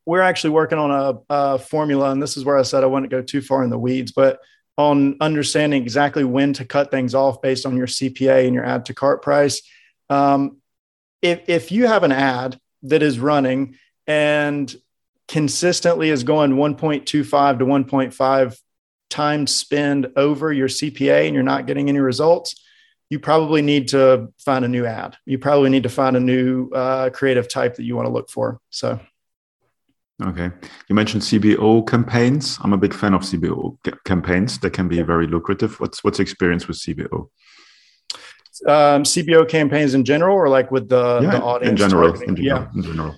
we're 0.05 0.21
actually 0.21 0.51
working 0.51 0.79
on 0.79 0.91
a, 0.91 1.35
a, 1.35 1.59
formula, 1.59 2.11
and 2.11 2.23
this 2.23 2.37
is 2.37 2.45
where 2.45 2.59
I 2.59 2.63
said 2.63 2.83
I 2.83 2.87
wouldn't 2.87 3.11
go 3.11 3.23
too 3.23 3.41
far 3.41 3.63
in 3.63 3.71
the 3.71 3.79
weeds, 3.79 4.13
but 4.13 4.41
on 4.77 5.17
understanding 5.21 5.83
exactly 5.83 6.25
when 6.25 6.53
to 6.55 6.65
cut 6.65 6.91
things 6.91 7.15
off 7.15 7.43
based 7.43 7.67
on 7.67 7.77
your 7.77 7.87
CPA 7.87 8.47
and 8.47 8.55
your 8.55 8.65
add 8.65 8.87
to 8.87 8.95
cart 8.95 9.23
price. 9.23 9.63
Um, 10.09 10.59
if, 11.21 11.49
if 11.49 11.73
you 11.73 11.87
have 11.87 12.03
an 12.03 12.13
ad 12.13 12.59
that 12.85 13.03
is 13.03 13.19
running 13.19 13.77
and 14.07 14.75
consistently 15.29 16.11
is 16.11 16.25
going 16.25 16.53
1.25 16.53 17.05
to 17.59 17.65
1.5 17.65 18.59
times 19.11 19.55
spend 19.55 20.11
over 20.17 20.53
your 20.53 20.69
CPA 20.69 21.27
and 21.27 21.35
you're 21.35 21.45
not 21.45 21.67
getting 21.67 21.89
any 21.89 22.01
results, 22.01 22.57
you 23.11 23.21
probably 23.21 23.61
need 23.61 23.89
to 23.89 24.33
find 24.39 24.65
a 24.65 24.69
new 24.69 24.87
ad. 24.87 25.17
You 25.27 25.39
probably 25.39 25.69
need 25.69 25.83
to 25.83 25.91
find 25.91 26.17
a 26.17 26.21
new 26.21 26.71
uh, 26.71 27.11
creative 27.11 27.47
type 27.47 27.77
that 27.77 27.85
you 27.85 27.95
want 27.95 28.07
to 28.07 28.13
look 28.13 28.31
for. 28.31 28.59
So. 28.71 28.99
Okay. 30.27 30.51
You 30.89 30.95
mentioned 30.95 31.23
CBO 31.23 31.87
campaigns. 31.87 32.59
I'm 32.63 32.73
a 32.73 32.79
big 32.79 32.95
fan 32.95 33.15
of 33.15 33.23
CBO 33.23 33.77
campaigns. 34.05 34.59
They 34.59 34.71
can 34.71 34.89
be 34.89 35.03
very 35.03 35.27
lucrative. 35.27 35.81
What's 35.81 36.05
what's 36.05 36.21
experience 36.21 36.69
with 36.69 36.79
CBO? 36.79 37.29
Um, 38.67 39.03
CBO 39.03 39.49
campaigns 39.49 39.95
in 39.95 40.05
general, 40.05 40.37
or 40.37 40.49
like 40.49 40.71
with 40.71 40.89
the, 40.89 41.21
yeah, 41.23 41.31
the 41.31 41.43
audience? 41.43 41.71
In 41.71 41.89
general, 41.89 42.15
in 42.23 42.37
general, 42.37 42.63
yeah. 42.63 42.69
in 42.75 42.83
general. 42.83 43.17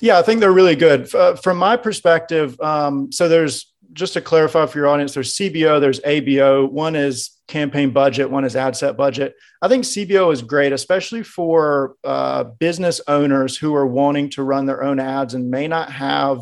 Yeah, 0.00 0.18
I 0.18 0.22
think 0.22 0.40
they're 0.40 0.52
really 0.52 0.76
good. 0.76 1.12
Uh, 1.14 1.34
from 1.36 1.56
my 1.58 1.76
perspective, 1.76 2.60
um, 2.60 3.12
so 3.12 3.28
there's 3.28 3.71
just 3.92 4.14
to 4.14 4.20
clarify 4.20 4.66
for 4.66 4.78
your 4.78 4.88
audience, 4.88 5.14
there's 5.14 5.34
CBO, 5.34 5.80
there's 5.80 6.00
ABO. 6.00 6.70
One 6.70 6.96
is 6.96 7.38
campaign 7.48 7.90
budget, 7.90 8.30
one 8.30 8.44
is 8.44 8.56
ad 8.56 8.76
set 8.76 8.96
budget. 8.96 9.34
I 9.60 9.68
think 9.68 9.84
CBO 9.84 10.32
is 10.32 10.42
great, 10.42 10.72
especially 10.72 11.22
for 11.22 11.96
uh, 12.04 12.44
business 12.44 13.00
owners 13.06 13.56
who 13.56 13.74
are 13.74 13.86
wanting 13.86 14.30
to 14.30 14.42
run 14.42 14.66
their 14.66 14.82
own 14.82 14.98
ads 14.98 15.34
and 15.34 15.50
may 15.50 15.68
not 15.68 15.92
have 15.92 16.40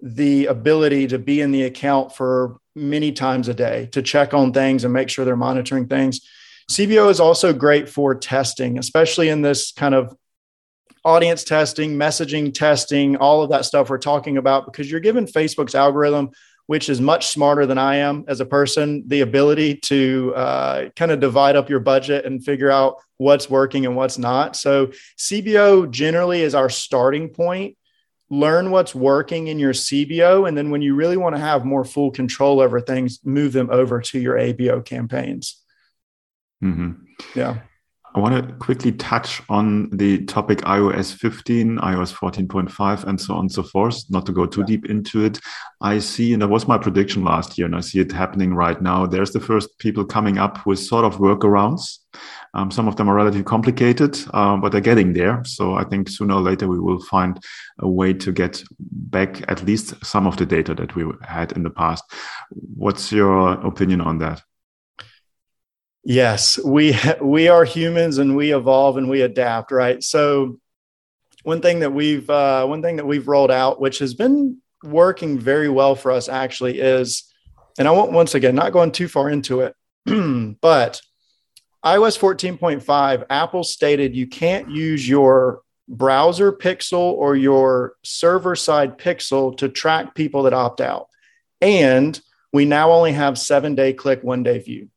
the 0.00 0.46
ability 0.46 1.08
to 1.08 1.18
be 1.18 1.40
in 1.40 1.52
the 1.52 1.64
account 1.64 2.14
for 2.14 2.56
many 2.74 3.12
times 3.12 3.48
a 3.48 3.54
day 3.54 3.88
to 3.92 4.02
check 4.02 4.32
on 4.32 4.52
things 4.52 4.84
and 4.84 4.92
make 4.92 5.08
sure 5.08 5.24
they're 5.24 5.36
monitoring 5.36 5.86
things. 5.86 6.20
CBO 6.70 7.10
is 7.10 7.20
also 7.20 7.52
great 7.52 7.88
for 7.88 8.14
testing, 8.14 8.78
especially 8.78 9.28
in 9.28 9.42
this 9.42 9.72
kind 9.72 9.94
of 9.94 10.16
audience 11.04 11.44
testing, 11.44 11.96
messaging 11.96 12.52
testing, 12.52 13.16
all 13.16 13.42
of 13.42 13.50
that 13.50 13.64
stuff 13.64 13.90
we're 13.90 13.98
talking 13.98 14.36
about, 14.36 14.66
because 14.66 14.90
you're 14.90 15.00
given 15.00 15.26
Facebook's 15.26 15.74
algorithm, 15.74 16.30
which 16.70 16.88
is 16.88 17.00
much 17.00 17.26
smarter 17.26 17.66
than 17.66 17.78
I 17.78 17.96
am 17.96 18.24
as 18.28 18.38
a 18.38 18.46
person, 18.46 19.02
the 19.08 19.22
ability 19.22 19.74
to 19.90 20.32
uh, 20.36 20.88
kind 20.94 21.10
of 21.10 21.18
divide 21.18 21.56
up 21.56 21.68
your 21.68 21.80
budget 21.80 22.24
and 22.24 22.44
figure 22.44 22.70
out 22.70 22.94
what's 23.16 23.50
working 23.50 23.86
and 23.86 23.96
what's 23.96 24.18
not. 24.18 24.54
So, 24.54 24.92
CBO 25.18 25.90
generally 25.90 26.42
is 26.42 26.54
our 26.54 26.70
starting 26.70 27.30
point 27.30 27.76
learn 28.32 28.70
what's 28.70 28.94
working 28.94 29.48
in 29.48 29.58
your 29.58 29.72
CBO. 29.72 30.46
And 30.46 30.56
then 30.56 30.70
when 30.70 30.80
you 30.80 30.94
really 30.94 31.16
want 31.16 31.34
to 31.34 31.40
have 31.40 31.64
more 31.64 31.84
full 31.84 32.12
control 32.12 32.60
over 32.60 32.80
things, 32.80 33.18
move 33.24 33.52
them 33.52 33.68
over 33.72 34.00
to 34.02 34.20
your 34.20 34.36
ABO 34.36 34.84
campaigns. 34.84 35.60
Mm-hmm. 36.62 36.92
Yeah. 37.34 37.62
I 38.12 38.18
want 38.18 38.34
to 38.34 38.54
quickly 38.54 38.90
touch 38.92 39.40
on 39.48 39.88
the 39.90 40.24
topic 40.24 40.58
iOS 40.62 41.14
15, 41.14 41.78
iOS 41.78 42.12
14.5, 42.12 43.04
and 43.04 43.20
so 43.20 43.34
on 43.34 43.40
and 43.40 43.52
so 43.52 43.62
forth, 43.62 44.02
not 44.10 44.26
to 44.26 44.32
go 44.32 44.46
too 44.46 44.60
yeah. 44.60 44.66
deep 44.66 44.90
into 44.90 45.24
it. 45.24 45.38
I 45.80 46.00
see, 46.00 46.32
and 46.32 46.42
that 46.42 46.48
was 46.48 46.66
my 46.66 46.76
prediction 46.76 47.22
last 47.22 47.56
year, 47.56 47.66
and 47.66 47.76
I 47.76 47.80
see 47.80 48.00
it 48.00 48.10
happening 48.10 48.52
right 48.54 48.80
now. 48.82 49.06
There's 49.06 49.30
the 49.30 49.38
first 49.38 49.78
people 49.78 50.04
coming 50.04 50.38
up 50.38 50.66
with 50.66 50.80
sort 50.80 51.04
of 51.04 51.18
workarounds. 51.18 51.98
Um, 52.54 52.72
some 52.72 52.88
of 52.88 52.96
them 52.96 53.08
are 53.08 53.14
relatively 53.14 53.44
complicated, 53.44 54.18
uh, 54.34 54.56
but 54.56 54.72
they're 54.72 54.80
getting 54.80 55.12
there. 55.12 55.44
So 55.44 55.74
I 55.74 55.84
think 55.84 56.08
sooner 56.08 56.34
or 56.34 56.40
later 56.40 56.66
we 56.66 56.80
will 56.80 57.00
find 57.02 57.38
a 57.78 57.88
way 57.88 58.12
to 58.14 58.32
get 58.32 58.62
back 58.80 59.48
at 59.48 59.62
least 59.64 60.04
some 60.04 60.26
of 60.26 60.36
the 60.36 60.46
data 60.46 60.74
that 60.74 60.96
we 60.96 61.04
had 61.22 61.52
in 61.52 61.62
the 61.62 61.70
past. 61.70 62.02
What's 62.50 63.12
your 63.12 63.52
opinion 63.64 64.00
on 64.00 64.18
that? 64.18 64.42
Yes, 66.02 66.58
we 66.62 66.96
we 67.20 67.48
are 67.48 67.64
humans 67.64 68.18
and 68.18 68.36
we 68.36 68.54
evolve 68.54 68.96
and 68.96 69.08
we 69.08 69.22
adapt, 69.22 69.70
right? 69.70 70.02
So 70.02 70.58
one 71.42 71.60
thing 71.60 71.80
that 71.80 71.92
we've 71.92 72.28
uh, 72.28 72.66
one 72.66 72.82
thing 72.82 72.96
that 72.96 73.06
we've 73.06 73.28
rolled 73.28 73.50
out, 73.50 73.80
which 73.80 73.98
has 73.98 74.14
been 74.14 74.58
working 74.82 75.38
very 75.38 75.68
well 75.68 75.94
for 75.94 76.10
us, 76.10 76.28
actually, 76.28 76.80
is, 76.80 77.30
and 77.78 77.86
I 77.86 77.90
won't 77.90 78.12
once 78.12 78.34
again 78.34 78.54
not 78.54 78.72
going 78.72 78.92
too 78.92 79.08
far 79.08 79.30
into 79.30 79.60
it, 79.60 79.74
but 80.60 81.00
iOS 81.84 82.18
14.5, 82.18 83.24
Apple 83.30 83.64
stated 83.64 84.14
you 84.14 84.26
can't 84.26 84.70
use 84.70 85.08
your 85.08 85.62
browser 85.88 86.52
pixel 86.52 87.12
or 87.14 87.36
your 87.36 87.94
server 88.04 88.54
side 88.54 88.98
pixel 88.98 89.56
to 89.56 89.68
track 89.68 90.14
people 90.14 90.42
that 90.44 90.52
opt 90.52 90.80
out, 90.80 91.08
and 91.60 92.20
we 92.52 92.64
now 92.64 92.92
only 92.92 93.12
have 93.12 93.38
seven 93.38 93.74
day 93.74 93.92
click, 93.92 94.22
one 94.22 94.42
day 94.42 94.58
view. 94.58 94.88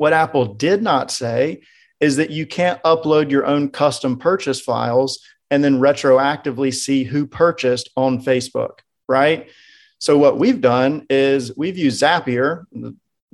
What 0.00 0.14
Apple 0.14 0.54
did 0.54 0.82
not 0.82 1.10
say 1.10 1.60
is 2.00 2.16
that 2.16 2.30
you 2.30 2.46
can't 2.46 2.82
upload 2.84 3.30
your 3.30 3.44
own 3.44 3.68
custom 3.68 4.18
purchase 4.18 4.58
files 4.58 5.20
and 5.50 5.62
then 5.62 5.78
retroactively 5.78 6.72
see 6.72 7.04
who 7.04 7.26
purchased 7.26 7.90
on 7.98 8.22
Facebook, 8.22 8.78
right? 9.10 9.50
So 9.98 10.16
what 10.16 10.38
we've 10.38 10.62
done 10.62 11.04
is 11.10 11.54
we've 11.54 11.76
used 11.76 12.00
Zapier. 12.02 12.64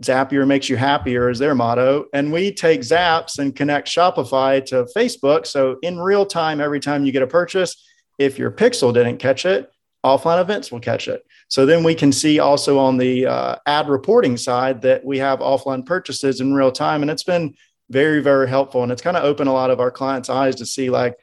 Zapier 0.02 0.44
makes 0.44 0.68
you 0.68 0.76
happier 0.76 1.30
is 1.30 1.38
their 1.38 1.54
motto, 1.54 2.06
and 2.12 2.32
we 2.32 2.52
take 2.52 2.80
Zaps 2.80 3.38
and 3.38 3.54
connect 3.54 3.86
Shopify 3.86 4.66
to 4.66 4.88
Facebook. 4.96 5.46
So 5.46 5.76
in 5.82 6.00
real 6.00 6.26
time, 6.26 6.60
every 6.60 6.80
time 6.80 7.06
you 7.06 7.12
get 7.12 7.22
a 7.22 7.28
purchase, 7.28 7.80
if 8.18 8.40
your 8.40 8.50
Pixel 8.50 8.92
didn't 8.92 9.18
catch 9.18 9.46
it, 9.46 9.70
offline 10.04 10.40
events 10.40 10.72
will 10.72 10.80
catch 10.80 11.06
it. 11.06 11.24
So 11.48 11.64
then 11.64 11.84
we 11.84 11.94
can 11.94 12.12
see 12.12 12.38
also 12.38 12.78
on 12.78 12.96
the 12.96 13.26
uh, 13.26 13.56
ad 13.66 13.88
reporting 13.88 14.36
side 14.36 14.82
that 14.82 15.04
we 15.04 15.18
have 15.18 15.38
offline 15.38 15.86
purchases 15.86 16.40
in 16.40 16.54
real 16.54 16.72
time. 16.72 17.02
And 17.02 17.10
it's 17.10 17.22
been 17.22 17.54
very, 17.88 18.20
very 18.20 18.48
helpful. 18.48 18.82
And 18.82 18.90
it's 18.90 19.02
kind 19.02 19.16
of 19.16 19.24
opened 19.24 19.48
a 19.48 19.52
lot 19.52 19.70
of 19.70 19.80
our 19.80 19.90
clients' 19.90 20.28
eyes 20.28 20.56
to 20.56 20.66
see, 20.66 20.90
like, 20.90 21.16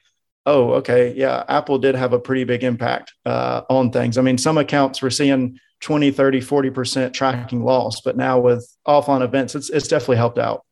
oh, 0.45 0.73
okay, 0.73 1.13
yeah, 1.15 1.43
Apple 1.47 1.77
did 1.77 1.95
have 1.95 2.13
a 2.13 2.19
pretty 2.19 2.43
big 2.43 2.63
impact 2.63 3.13
uh, 3.25 3.61
on 3.69 3.91
things. 3.91 4.17
I 4.17 4.21
mean, 4.21 4.37
some 4.37 4.57
accounts 4.57 5.01
we're 5.01 5.09
seeing 5.09 5.57
20, 5.81 6.11
30, 6.11 6.41
40% 6.41 7.13
tracking 7.13 7.63
loss, 7.63 8.01
but 8.01 8.17
now 8.17 8.39
with 8.39 8.69
offline 8.87 9.21
events, 9.21 9.55
it's, 9.55 9.69
it's 9.69 9.87
definitely 9.87 10.17
helped 10.17 10.39
out. 10.39 10.65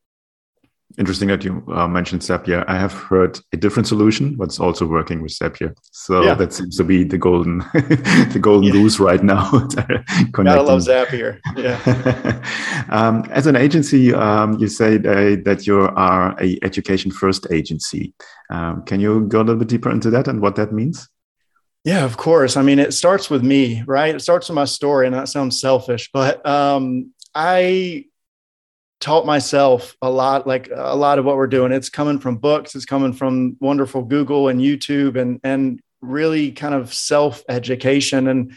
Interesting 0.98 1.28
that 1.28 1.42
you 1.42 1.64
uh, 1.72 1.88
mentioned 1.88 2.22
Zapier. 2.22 2.64
I 2.68 2.76
have 2.78 2.92
heard 2.92 3.40
a 3.52 3.56
different 3.56 3.86
solution, 3.86 4.36
but 4.36 4.44
it's 4.44 4.60
also 4.60 4.86
working 4.86 5.22
with 5.22 5.32
Zapier. 5.32 5.74
So 5.90 6.22
yeah. 6.22 6.34
that 6.34 6.52
seems 6.52 6.76
to 6.76 6.84
be 6.84 7.04
the 7.04 7.18
golden, 7.18 7.58
the 8.32 8.38
golden 8.40 8.66
yeah. 8.66 8.72
goose 8.72 9.00
right 9.00 9.22
now. 9.22 9.50
Gotta 10.32 10.62
love 10.62 10.80
Zapier. 10.82 11.38
Yeah. 11.56 12.86
um, 12.90 13.24
as 13.30 13.46
an 13.46 13.56
agency, 13.56 14.12
um, 14.12 14.58
you 14.58 14.68
say 14.68 14.98
that, 14.98 15.42
that 15.44 15.66
you 15.66 15.80
are 15.80 16.36
a 16.40 16.58
education 16.62 17.10
first 17.10 17.46
agency. 17.50 18.12
Um, 18.50 18.82
can 18.84 19.00
you 19.00 19.22
go 19.22 19.38
a 19.38 19.44
little 19.44 19.56
bit 19.56 19.68
deeper 19.68 19.90
into 19.90 20.10
that 20.10 20.28
and 20.28 20.40
what 20.40 20.56
that 20.56 20.72
means? 20.72 21.08
Yeah, 21.84 22.04
of 22.04 22.16
course. 22.16 22.56
I 22.56 22.62
mean, 22.62 22.78
it 22.78 22.92
starts 22.94 23.28
with 23.28 23.42
me, 23.42 23.82
right? 23.86 24.14
It 24.14 24.20
starts 24.20 24.48
with 24.48 24.54
my 24.54 24.66
story, 24.66 25.06
and 25.06 25.14
that 25.14 25.28
sounds 25.28 25.60
selfish, 25.60 26.10
but 26.12 26.44
um, 26.46 27.12
I 27.34 28.04
taught 29.02 29.26
myself 29.26 29.96
a 30.00 30.08
lot 30.08 30.46
like 30.46 30.70
a 30.72 30.96
lot 30.96 31.18
of 31.18 31.24
what 31.24 31.36
we're 31.36 31.48
doing. 31.48 31.72
It's 31.72 31.90
coming 31.90 32.20
from 32.20 32.36
books 32.36 32.74
it's 32.74 32.84
coming 32.84 33.12
from 33.12 33.56
wonderful 33.60 34.02
google 34.02 34.48
and 34.48 34.60
youtube 34.60 35.20
and 35.20 35.40
and 35.42 35.80
really 36.00 36.52
kind 36.52 36.74
of 36.74 36.94
self 36.94 37.42
education 37.48 38.28
and 38.28 38.56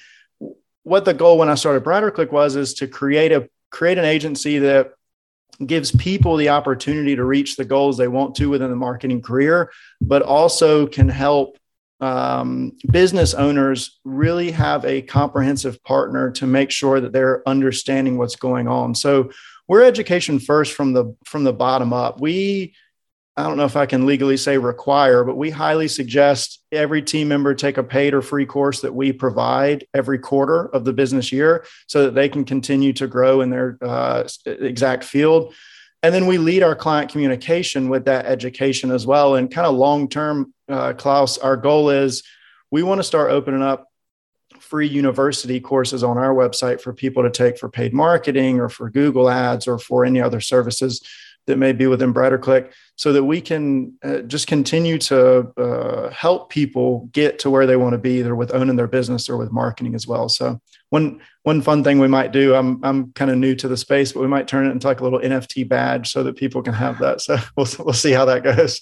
what 0.84 1.04
the 1.04 1.14
goal 1.14 1.38
when 1.38 1.50
i 1.50 1.56
started 1.56 1.84
BrighterClick 1.84 2.32
was 2.32 2.56
is 2.56 2.76
to 2.76 2.88
create 2.88 3.32
a 3.32 3.50
create 3.72 3.98
an 3.98 4.06
agency 4.06 4.60
that 4.60 4.94
gives 5.66 5.92
people 5.96 6.38
the 6.38 6.50
opportunity 6.50 7.16
to 7.16 7.24
reach 7.24 7.56
the 7.56 7.66
goals 7.66 7.98
they 7.98 8.08
want 8.08 8.36
to 8.36 8.50
within 8.50 8.70
the 8.70 8.76
marketing 8.76 9.22
career 9.22 9.72
but 10.00 10.22
also 10.22 10.86
can 10.86 11.10
help 11.10 11.58
um, 12.02 12.74
business 12.92 13.34
owners 13.34 14.00
really 14.04 14.52
have 14.52 14.84
a 14.86 15.02
comprehensive 15.02 15.82
partner 15.84 16.30
to 16.32 16.46
make 16.46 16.70
sure 16.70 17.00
that 17.00 17.14
they're 17.14 17.48
understanding 17.48 18.18
what's 18.18 18.36
going 18.36 18.68
on. 18.68 18.94
So 18.94 19.32
we're 19.68 19.84
education 19.84 20.40
first 20.40 20.74
from 20.74 20.94
the 20.94 21.16
from 21.26 21.44
the 21.44 21.54
bottom 21.54 21.94
up. 21.94 22.20
We 22.20 22.76
I 23.38 23.44
don't 23.44 23.58
know 23.58 23.66
if 23.66 23.76
I 23.76 23.86
can 23.86 24.06
legally 24.06 24.38
say 24.38 24.58
require, 24.58 25.26
but 25.26 25.36
we 25.36 25.50
highly 25.50 25.90
suggest 25.90 26.64
every 26.72 27.02
team 27.02 27.28
member 27.28 27.54
take 27.54 27.78
a 27.78 27.84
paid 27.84 28.14
or 28.14 28.22
free 28.22 28.46
course 28.46 28.80
that 28.82 28.96
we 28.96 29.12
provide 29.12 29.86
every 29.94 30.20
quarter 30.20 30.68
of 30.68 30.86
the 30.86 30.94
business 30.94 31.34
year 31.34 31.66
so 31.88 32.04
that 32.04 32.16
they 32.16 32.30
can 32.30 32.46
continue 32.46 32.94
to 32.94 33.08
grow 33.08 33.42
in 33.42 33.50
their 33.50 33.78
uh, 33.82 34.24
exact 34.46 35.04
field. 35.04 35.54
And 36.02 36.14
then 36.14 36.28
we 36.28 36.38
lead 36.38 36.64
our 36.64 36.76
client 36.76 37.12
communication 37.12 37.90
with 37.90 38.06
that 38.06 38.26
education 38.26 38.90
as 38.92 39.06
well. 39.06 39.36
And 39.36 39.52
kind 39.52 39.68
of 39.68 39.76
long 39.76 40.08
term, 40.08 40.54
uh, 40.70 40.94
Klaus, 40.94 41.38
our 41.38 41.58
goal 41.58 41.90
is 41.90 42.24
we 42.72 42.84
want 42.84 43.00
to 43.00 43.04
start 43.04 43.32
opening 43.32 43.64
up 43.64 43.88
free 44.60 44.88
university 44.88 45.60
courses 45.60 46.04
on 46.04 46.18
our 46.18 46.34
website 46.34 46.82
for 46.82 46.94
people 46.94 47.24
to 47.24 47.30
take 47.30 47.58
for 47.58 47.70
paid 47.70 47.94
marketing 47.94 48.60
or 48.60 48.70
for 48.70 48.90
Google 48.90 49.30
ads 49.30 49.68
or 49.68 49.78
for 49.78 50.06
any 50.06 50.22
other 50.22 50.40
services 50.40 51.02
that 51.48 51.58
may 51.58 51.72
be 51.72 51.88
within 51.88 52.14
BrighterClick 52.14 52.72
so 52.96 53.14
that 53.14 53.24
we 53.24 53.40
can 53.40 53.94
uh, 54.04 54.20
just 54.20 54.48
continue 54.48 54.98
to 54.98 55.52
uh, 55.58 56.10
help 56.10 56.50
people 56.50 57.10
get 57.12 57.40
to 57.40 57.50
where 57.50 57.66
they 57.66 57.76
want 57.76 57.94
to 57.94 57.98
be 57.98 58.20
either 58.20 58.36
with 58.36 58.54
owning 58.54 58.76
their 58.76 58.88
business 58.88 59.30
or 59.30 59.38
with 59.38 59.52
marketing 59.52 59.96
as 59.96 60.08
well. 60.08 60.28
So 60.28 60.60
one, 60.90 61.22
one 61.44 61.62
fun 61.62 61.84
thing 61.84 62.00
we 62.00 62.08
might 62.08 62.32
do, 62.32 62.56
I'm, 62.56 62.84
I'm 62.84 63.12
kind 63.14 63.30
of 63.30 63.38
new 63.38 63.54
to 63.56 63.68
the 63.68 63.78
space, 63.78 64.14
but 64.14 64.22
we 64.22 64.28
might 64.28 64.48
turn 64.48 64.66
it 64.66 64.72
into 64.72 64.88
like 64.88 65.02
a 65.02 65.04
little 65.04 65.20
NFT 65.20 65.68
badge 65.68 66.12
so 66.12 66.24
that 66.24 66.36
people 66.36 66.64
can 66.64 66.74
have 66.74 67.00
that. 67.00 67.22
So 67.22 67.38
we'll, 67.58 67.68
we'll 67.80 67.94
see 67.94 68.12
how 68.12 68.26
that 68.26 68.44
goes. 68.44 68.82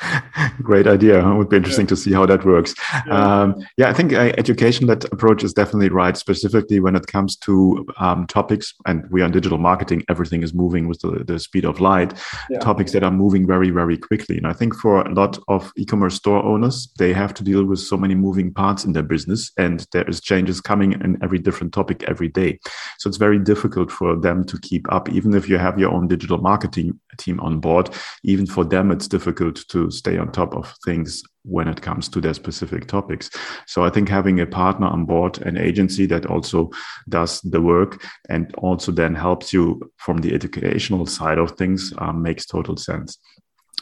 Great 0.62 0.86
idea. 0.86 1.26
It 1.28 1.36
would 1.36 1.48
be 1.48 1.56
interesting 1.56 1.86
yeah. 1.86 1.90
to 1.90 1.96
see 1.96 2.12
how 2.12 2.26
that 2.26 2.44
works. 2.44 2.74
Yeah, 3.06 3.42
um, 3.42 3.54
yeah 3.76 3.88
I 3.88 3.92
think 3.92 4.12
uh, 4.12 4.32
education, 4.38 4.86
that 4.86 5.04
approach 5.06 5.42
is 5.42 5.52
definitely 5.52 5.88
right, 5.88 6.16
specifically 6.16 6.80
when 6.80 6.96
it 6.96 7.06
comes 7.06 7.36
to 7.38 7.86
um, 7.98 8.26
topics. 8.26 8.74
And 8.86 9.04
we 9.10 9.22
are 9.22 9.26
in 9.26 9.32
digital 9.32 9.58
marketing, 9.58 10.04
everything 10.08 10.42
is 10.42 10.54
moving 10.54 10.88
with 10.88 11.00
the, 11.00 11.24
the 11.24 11.38
speed 11.38 11.64
of 11.64 11.80
light, 11.80 12.14
yeah. 12.50 12.58
topics 12.58 12.92
that 12.92 13.02
are 13.02 13.10
moving 13.10 13.46
very, 13.46 13.70
very 13.70 13.96
quickly. 13.96 14.36
And 14.36 14.46
I 14.46 14.52
think 14.52 14.74
for 14.74 15.02
a 15.02 15.12
lot 15.12 15.38
of 15.48 15.72
e 15.76 15.84
commerce 15.84 16.14
store 16.14 16.42
owners, 16.44 16.88
they 16.98 17.12
have 17.12 17.34
to 17.34 17.44
deal 17.44 17.64
with 17.64 17.80
so 17.80 17.96
many 17.96 18.14
moving 18.14 18.52
parts 18.52 18.84
in 18.84 18.92
their 18.92 19.02
business, 19.02 19.50
and 19.58 19.86
there 19.92 20.08
is 20.08 20.20
changes 20.20 20.60
coming 20.60 20.92
in 20.92 21.18
every 21.22 21.38
different 21.38 21.72
topic 21.72 22.04
every 22.04 22.28
day. 22.28 22.58
So 22.98 23.08
it's 23.08 23.16
very 23.16 23.38
difficult 23.38 23.90
for 23.90 24.16
them 24.16 24.44
to 24.44 24.58
keep 24.60 24.90
up, 24.92 25.08
even 25.10 25.34
if 25.34 25.48
you 25.48 25.58
have 25.58 25.78
your 25.78 25.90
own 25.90 26.08
digital 26.08 26.38
marketing 26.38 26.98
team 27.16 27.40
on 27.40 27.60
board. 27.60 27.90
Even 28.22 28.46
for 28.46 28.64
them, 28.64 28.90
it's 28.90 29.08
difficult 29.08 29.56
to 29.68 29.87
stay 29.90 30.18
on 30.18 30.32
top 30.32 30.54
of 30.54 30.74
things 30.84 31.22
when 31.42 31.68
it 31.68 31.80
comes 31.82 32.08
to 32.08 32.20
their 32.20 32.34
specific 32.34 32.86
topics. 32.86 33.30
So 33.66 33.84
I 33.84 33.90
think 33.90 34.08
having 34.08 34.40
a 34.40 34.46
partner 34.46 34.86
on 34.86 35.06
board, 35.06 35.38
an 35.42 35.56
agency 35.56 36.06
that 36.06 36.26
also 36.26 36.70
does 37.08 37.40
the 37.40 37.60
work 37.60 38.04
and 38.28 38.54
also 38.56 38.92
then 38.92 39.14
helps 39.14 39.52
you 39.52 39.90
from 39.96 40.18
the 40.18 40.34
educational 40.34 41.06
side 41.06 41.38
of 41.38 41.52
things 41.52 41.92
um, 41.98 42.22
makes 42.22 42.46
total 42.46 42.76
sense. 42.76 43.18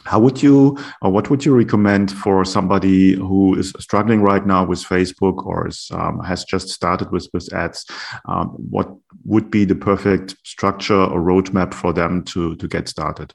How 0.05 0.19
would 0.21 0.41
you, 0.41 0.77
or 1.01 1.11
what 1.11 1.29
would 1.29 1.43
you 1.43 1.53
recommend 1.53 2.11
for 2.11 2.45
somebody 2.45 3.15
who 3.15 3.55
is 3.55 3.73
struggling 3.79 4.21
right 4.21 4.45
now 4.45 4.63
with 4.63 4.79
Facebook 4.79 5.45
or 5.45 5.67
is, 5.67 5.89
um, 5.91 6.19
has 6.23 6.45
just 6.45 6.69
started 6.69 7.11
with, 7.11 7.27
with 7.33 7.53
ads? 7.53 7.85
Um, 8.25 8.47
what 8.69 8.89
would 9.25 9.51
be 9.51 9.65
the 9.65 9.75
perfect 9.75 10.37
structure 10.45 10.95
or 10.95 11.19
roadmap 11.19 11.73
for 11.73 11.91
them 11.91 12.23
to, 12.25 12.55
to 12.55 12.67
get 12.69 12.87
started? 12.87 13.33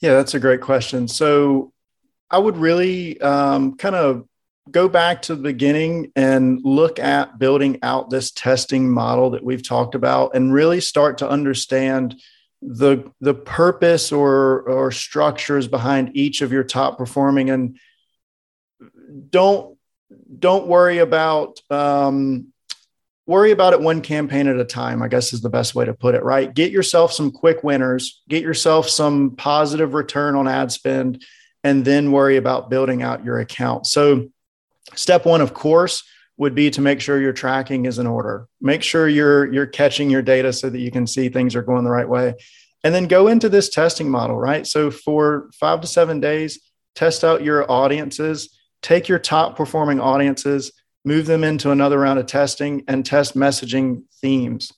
Yeah, 0.00 0.14
that's 0.14 0.34
a 0.34 0.40
great 0.40 0.60
question. 0.60 1.08
So 1.08 1.72
I 2.30 2.38
would 2.38 2.56
really 2.56 3.20
um, 3.20 3.76
kind 3.76 3.94
of 3.94 4.26
go 4.70 4.88
back 4.88 5.22
to 5.22 5.36
the 5.36 5.42
beginning 5.42 6.12
and 6.16 6.60
look 6.64 6.98
at 6.98 7.38
building 7.38 7.78
out 7.82 8.10
this 8.10 8.30
testing 8.32 8.90
model 8.90 9.30
that 9.30 9.44
we've 9.44 9.66
talked 9.66 9.94
about 9.94 10.34
and 10.34 10.52
really 10.52 10.80
start 10.80 11.18
to 11.18 11.28
understand 11.28 12.16
the 12.62 13.10
the 13.20 13.34
purpose 13.34 14.10
or 14.10 14.62
or 14.62 14.90
structures 14.90 15.68
behind 15.68 16.16
each 16.16 16.40
of 16.42 16.52
your 16.52 16.64
top 16.64 16.98
performing 16.98 17.50
and 17.50 17.78
don't 19.30 19.76
don't 20.38 20.66
worry 20.66 20.98
about 20.98 21.60
um, 21.70 22.52
worry 23.26 23.50
about 23.50 23.72
it 23.72 23.80
one 23.80 24.00
campaign 24.00 24.46
at 24.46 24.56
a 24.56 24.64
time 24.64 25.02
i 25.02 25.08
guess 25.08 25.32
is 25.32 25.40
the 25.40 25.50
best 25.50 25.74
way 25.74 25.84
to 25.84 25.94
put 25.94 26.14
it 26.14 26.22
right 26.22 26.54
get 26.54 26.72
yourself 26.72 27.12
some 27.12 27.30
quick 27.30 27.62
winners 27.64 28.22
get 28.28 28.42
yourself 28.42 28.88
some 28.88 29.34
positive 29.36 29.94
return 29.94 30.34
on 30.34 30.48
ad 30.48 30.70
spend 30.70 31.24
and 31.64 31.84
then 31.84 32.12
worry 32.12 32.36
about 32.36 32.70
building 32.70 33.02
out 33.02 33.24
your 33.24 33.38
account 33.38 33.86
so 33.86 34.28
step 34.94 35.26
one 35.26 35.40
of 35.40 35.54
course 35.54 36.02
would 36.38 36.54
be 36.54 36.70
to 36.70 36.80
make 36.80 37.00
sure 37.00 37.20
your 37.20 37.32
tracking 37.32 37.86
is 37.86 37.98
in 37.98 38.06
order. 38.06 38.48
Make 38.60 38.82
sure 38.82 39.08
you're 39.08 39.52
you're 39.52 39.66
catching 39.66 40.10
your 40.10 40.22
data 40.22 40.52
so 40.52 40.68
that 40.68 40.78
you 40.78 40.90
can 40.90 41.06
see 41.06 41.28
things 41.28 41.56
are 41.56 41.62
going 41.62 41.84
the 41.84 41.90
right 41.90 42.08
way. 42.08 42.34
And 42.84 42.94
then 42.94 43.06
go 43.06 43.28
into 43.28 43.48
this 43.48 43.68
testing 43.68 44.10
model, 44.10 44.36
right? 44.36 44.66
So 44.66 44.90
for 44.90 45.50
5 45.58 45.80
to 45.80 45.86
7 45.86 46.20
days, 46.20 46.60
test 46.94 47.24
out 47.24 47.42
your 47.42 47.70
audiences, 47.70 48.56
take 48.82 49.08
your 49.08 49.18
top 49.18 49.56
performing 49.56 49.98
audiences, 49.98 50.72
move 51.06 51.24
them 51.24 51.44
into 51.44 51.70
another 51.70 51.98
round 51.98 52.18
of 52.18 52.26
testing 52.26 52.82
and 52.88 53.06
test 53.06 53.34
messaging 53.34 54.02
themes. 54.20 54.72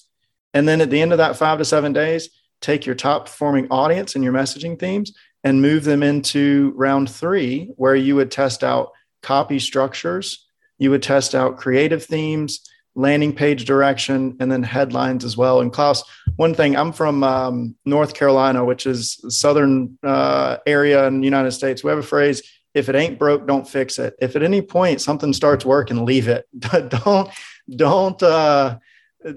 And 0.55 0.69
then 0.69 0.81
at 0.81 0.91
the 0.91 1.01
end 1.01 1.13
of 1.13 1.19
that 1.19 1.37
5 1.37 1.59
to 1.59 1.65
7 1.65 1.93
days, 1.93 2.29
take 2.61 2.87
your 2.87 2.95
top 2.95 3.27
performing 3.27 3.67
audience 3.71 4.15
and 4.15 4.23
your 4.23 4.33
messaging 4.33 4.79
themes 4.79 5.13
and 5.43 5.63
move 5.63 5.85
them 5.85 6.03
into 6.03 6.73
round 6.77 7.11
3 7.11 7.73
where 7.77 7.97
you 7.97 8.15
would 8.15 8.31
test 8.31 8.63
out 8.63 8.93
copy 9.23 9.59
structures, 9.59 10.47
you 10.79 10.91
would 10.91 11.03
test 11.03 11.35
out 11.35 11.57
creative 11.57 12.05
themes, 12.05 12.69
landing 12.95 13.35
page 13.35 13.65
direction, 13.65 14.37
and 14.41 14.53
then 14.53 14.63
headlines 14.63 15.25
as 15.25 15.37
well. 15.37 15.61
And 15.61 15.73
Klaus, 15.73 16.03
one 16.37 16.55
thing 16.55 16.77
I'm 16.77 16.93
from 16.93 17.23
um, 17.25 17.77
North 17.87 18.15
Carolina, 18.15 18.65
which 18.65 18.87
is 18.87 19.25
southern 19.29 19.99
uh, 20.03 20.59
area 20.67 21.07
in 21.07 21.21
the 21.21 21.25
United 21.25 21.53
States. 21.53 21.83
We 21.83 21.91
have 21.91 21.99
a 21.99 22.03
phrase: 22.03 22.43
"If 22.75 22.89
it 22.89 22.95
ain't 22.95 23.19
broke, 23.19 23.47
don't 23.47 23.69
fix 23.69 23.99
it." 23.99 24.15
If 24.21 24.37
at 24.37 24.43
any 24.43 24.63
point 24.63 25.01
something 25.01 25.33
starts 25.33 25.65
working, 25.65 26.05
leave 26.05 26.29
it. 26.29 26.47
don't 27.05 27.31
don't 27.75 28.23
uh, 28.23 28.79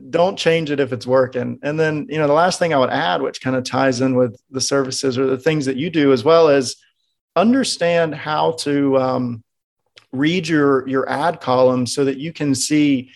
don't 0.09 0.37
change 0.37 0.71
it 0.71 0.79
if 0.79 0.93
it's 0.93 1.07
working. 1.07 1.59
And 1.63 1.79
then 1.79 2.07
you 2.09 2.17
know 2.17 2.27
the 2.27 2.33
last 2.33 2.59
thing 2.59 2.73
I 2.73 2.77
would 2.77 2.89
add, 2.89 3.21
which 3.21 3.41
kind 3.41 3.55
of 3.55 3.63
ties 3.63 4.01
in 4.01 4.15
with 4.15 4.39
the 4.49 4.61
services 4.61 5.17
or 5.17 5.25
the 5.25 5.37
things 5.37 5.65
that 5.65 5.77
you 5.77 5.89
do 5.89 6.11
as 6.13 6.23
well, 6.23 6.49
is 6.49 6.75
understand 7.35 8.13
how 8.13 8.51
to 8.51 8.97
um, 8.97 9.43
read 10.11 10.47
your 10.47 10.87
your 10.87 11.09
ad 11.09 11.39
column 11.39 11.85
so 11.85 12.05
that 12.05 12.17
you 12.17 12.33
can 12.33 12.53
see 12.53 13.11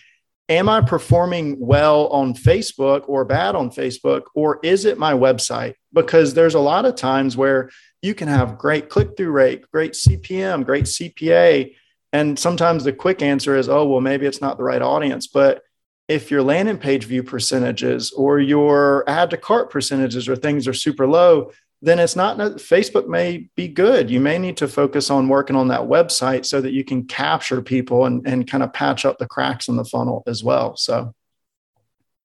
am 0.48 0.68
i 0.68 0.80
performing 0.80 1.58
well 1.58 2.08
on 2.08 2.32
facebook 2.32 3.02
or 3.06 3.24
bad 3.24 3.54
on 3.54 3.70
facebook 3.70 4.22
or 4.34 4.58
is 4.62 4.84
it 4.84 4.98
my 4.98 5.12
website 5.12 5.74
because 5.96 6.34
there's 6.34 6.54
a 6.54 6.60
lot 6.60 6.84
of 6.84 6.94
times 6.94 7.36
where 7.36 7.70
you 8.02 8.14
can 8.14 8.28
have 8.28 8.58
great 8.58 8.88
click-through 8.88 9.30
rate 9.30 9.68
great 9.72 9.92
cpm 9.92 10.64
great 10.64 10.84
cpa 10.84 11.74
and 12.12 12.38
sometimes 12.38 12.84
the 12.84 12.92
quick 12.92 13.20
answer 13.20 13.56
is 13.56 13.68
oh 13.68 13.84
well 13.84 14.00
maybe 14.00 14.26
it's 14.26 14.40
not 14.40 14.56
the 14.56 14.62
right 14.62 14.82
audience 14.82 15.26
but 15.26 15.62
if 16.06 16.30
your 16.30 16.42
landing 16.42 16.78
page 16.78 17.04
view 17.04 17.24
percentages 17.24 18.12
or 18.12 18.38
your 18.38 19.02
add 19.08 19.30
to 19.30 19.36
cart 19.36 19.70
percentages 19.70 20.28
or 20.28 20.36
things 20.36 20.68
are 20.68 20.72
super 20.72 21.08
low 21.08 21.50
then 21.82 21.98
it's 21.98 22.16
not 22.16 22.38
Facebook 22.38 23.06
may 23.06 23.48
be 23.54 23.68
good. 23.68 24.10
You 24.10 24.20
may 24.20 24.38
need 24.38 24.56
to 24.58 24.68
focus 24.68 25.10
on 25.10 25.28
working 25.28 25.56
on 25.56 25.68
that 25.68 25.82
website 25.82 26.46
so 26.46 26.60
that 26.60 26.72
you 26.72 26.84
can 26.84 27.04
capture 27.04 27.60
people 27.60 28.06
and, 28.06 28.26
and 28.26 28.50
kind 28.50 28.62
of 28.62 28.72
patch 28.72 29.04
up 29.04 29.18
the 29.18 29.26
cracks 29.26 29.68
in 29.68 29.76
the 29.76 29.84
funnel 29.84 30.22
as 30.26 30.42
well. 30.42 30.76
So, 30.76 31.12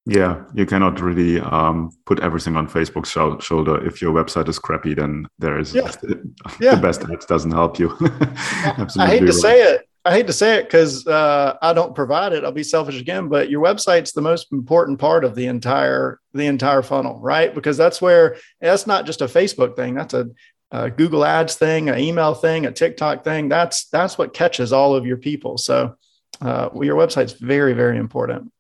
yeah, 0.06 0.44
you 0.56 0.66
cannot 0.66 1.00
really 1.00 1.40
um, 1.40 1.92
put 2.06 2.20
everything 2.22 2.56
on 2.56 2.68
Facebook's 2.68 3.12
shoulder. 3.44 3.86
If 3.86 4.02
your 4.02 4.14
website 4.14 4.50
is 4.50 4.58
crappy, 4.58 4.96
then 4.96 5.28
there 5.38 5.60
is 5.60 5.76
yeah. 5.76 5.92
the 6.02 6.80
best 6.82 7.04
ads 7.04 7.26
doesn't 7.26 7.52
help 7.52 7.78
you. 7.78 7.96
I 8.02 9.08
hate 9.08 9.20
to 9.20 9.26
right. 9.26 9.34
say 9.34 9.62
it, 9.62 9.88
I 10.04 10.14
hate 10.14 10.26
to 10.28 10.34
say 10.34 10.58
it 10.58 10.64
because 10.64 11.06
uh, 11.06 11.56
I 11.62 11.74
don't 11.74 11.94
provide 11.94 12.34
it. 12.34 12.44
I'll 12.44 12.52
be 12.52 12.64
selfish 12.64 13.00
again, 13.00 13.28
but 13.28 13.52
your 13.52 13.64
website's 13.64 14.14
the 14.14 14.22
most 14.22 14.52
important 14.52 14.98
part 14.98 15.24
of 15.24 15.36
the 15.36 15.46
entire 15.46 16.20
the 16.34 16.48
entire 16.48 16.82
funnel, 16.82 17.20
right? 17.20 17.54
Because 17.54 17.78
that's 17.78 18.02
where 18.02 18.38
that's 18.60 18.88
not 18.88 19.06
just 19.06 19.22
a 19.22 19.26
Facebook 19.26 19.76
thing. 19.76 19.94
That's 19.94 20.16
a, 20.16 20.28
a 20.72 20.90
Google 20.90 21.24
Ads 21.24 21.56
thing, 21.56 21.90
an 21.90 22.00
email 22.00 22.34
thing, 22.34 22.66
a 22.66 22.72
TikTok 22.72 23.24
thing. 23.24 23.50
That's 23.50 23.86
that's 23.86 24.18
what 24.18 24.34
catches 24.34 24.74
all 24.74 24.96
of 24.96 25.06
your 25.06 25.18
people. 25.18 25.60
So 25.60 25.96
uh, 26.42 26.70
well, 26.74 26.84
your 26.84 26.98
website's 26.98 27.34
very 27.34 27.74
very 27.74 28.00
important. 28.00 28.52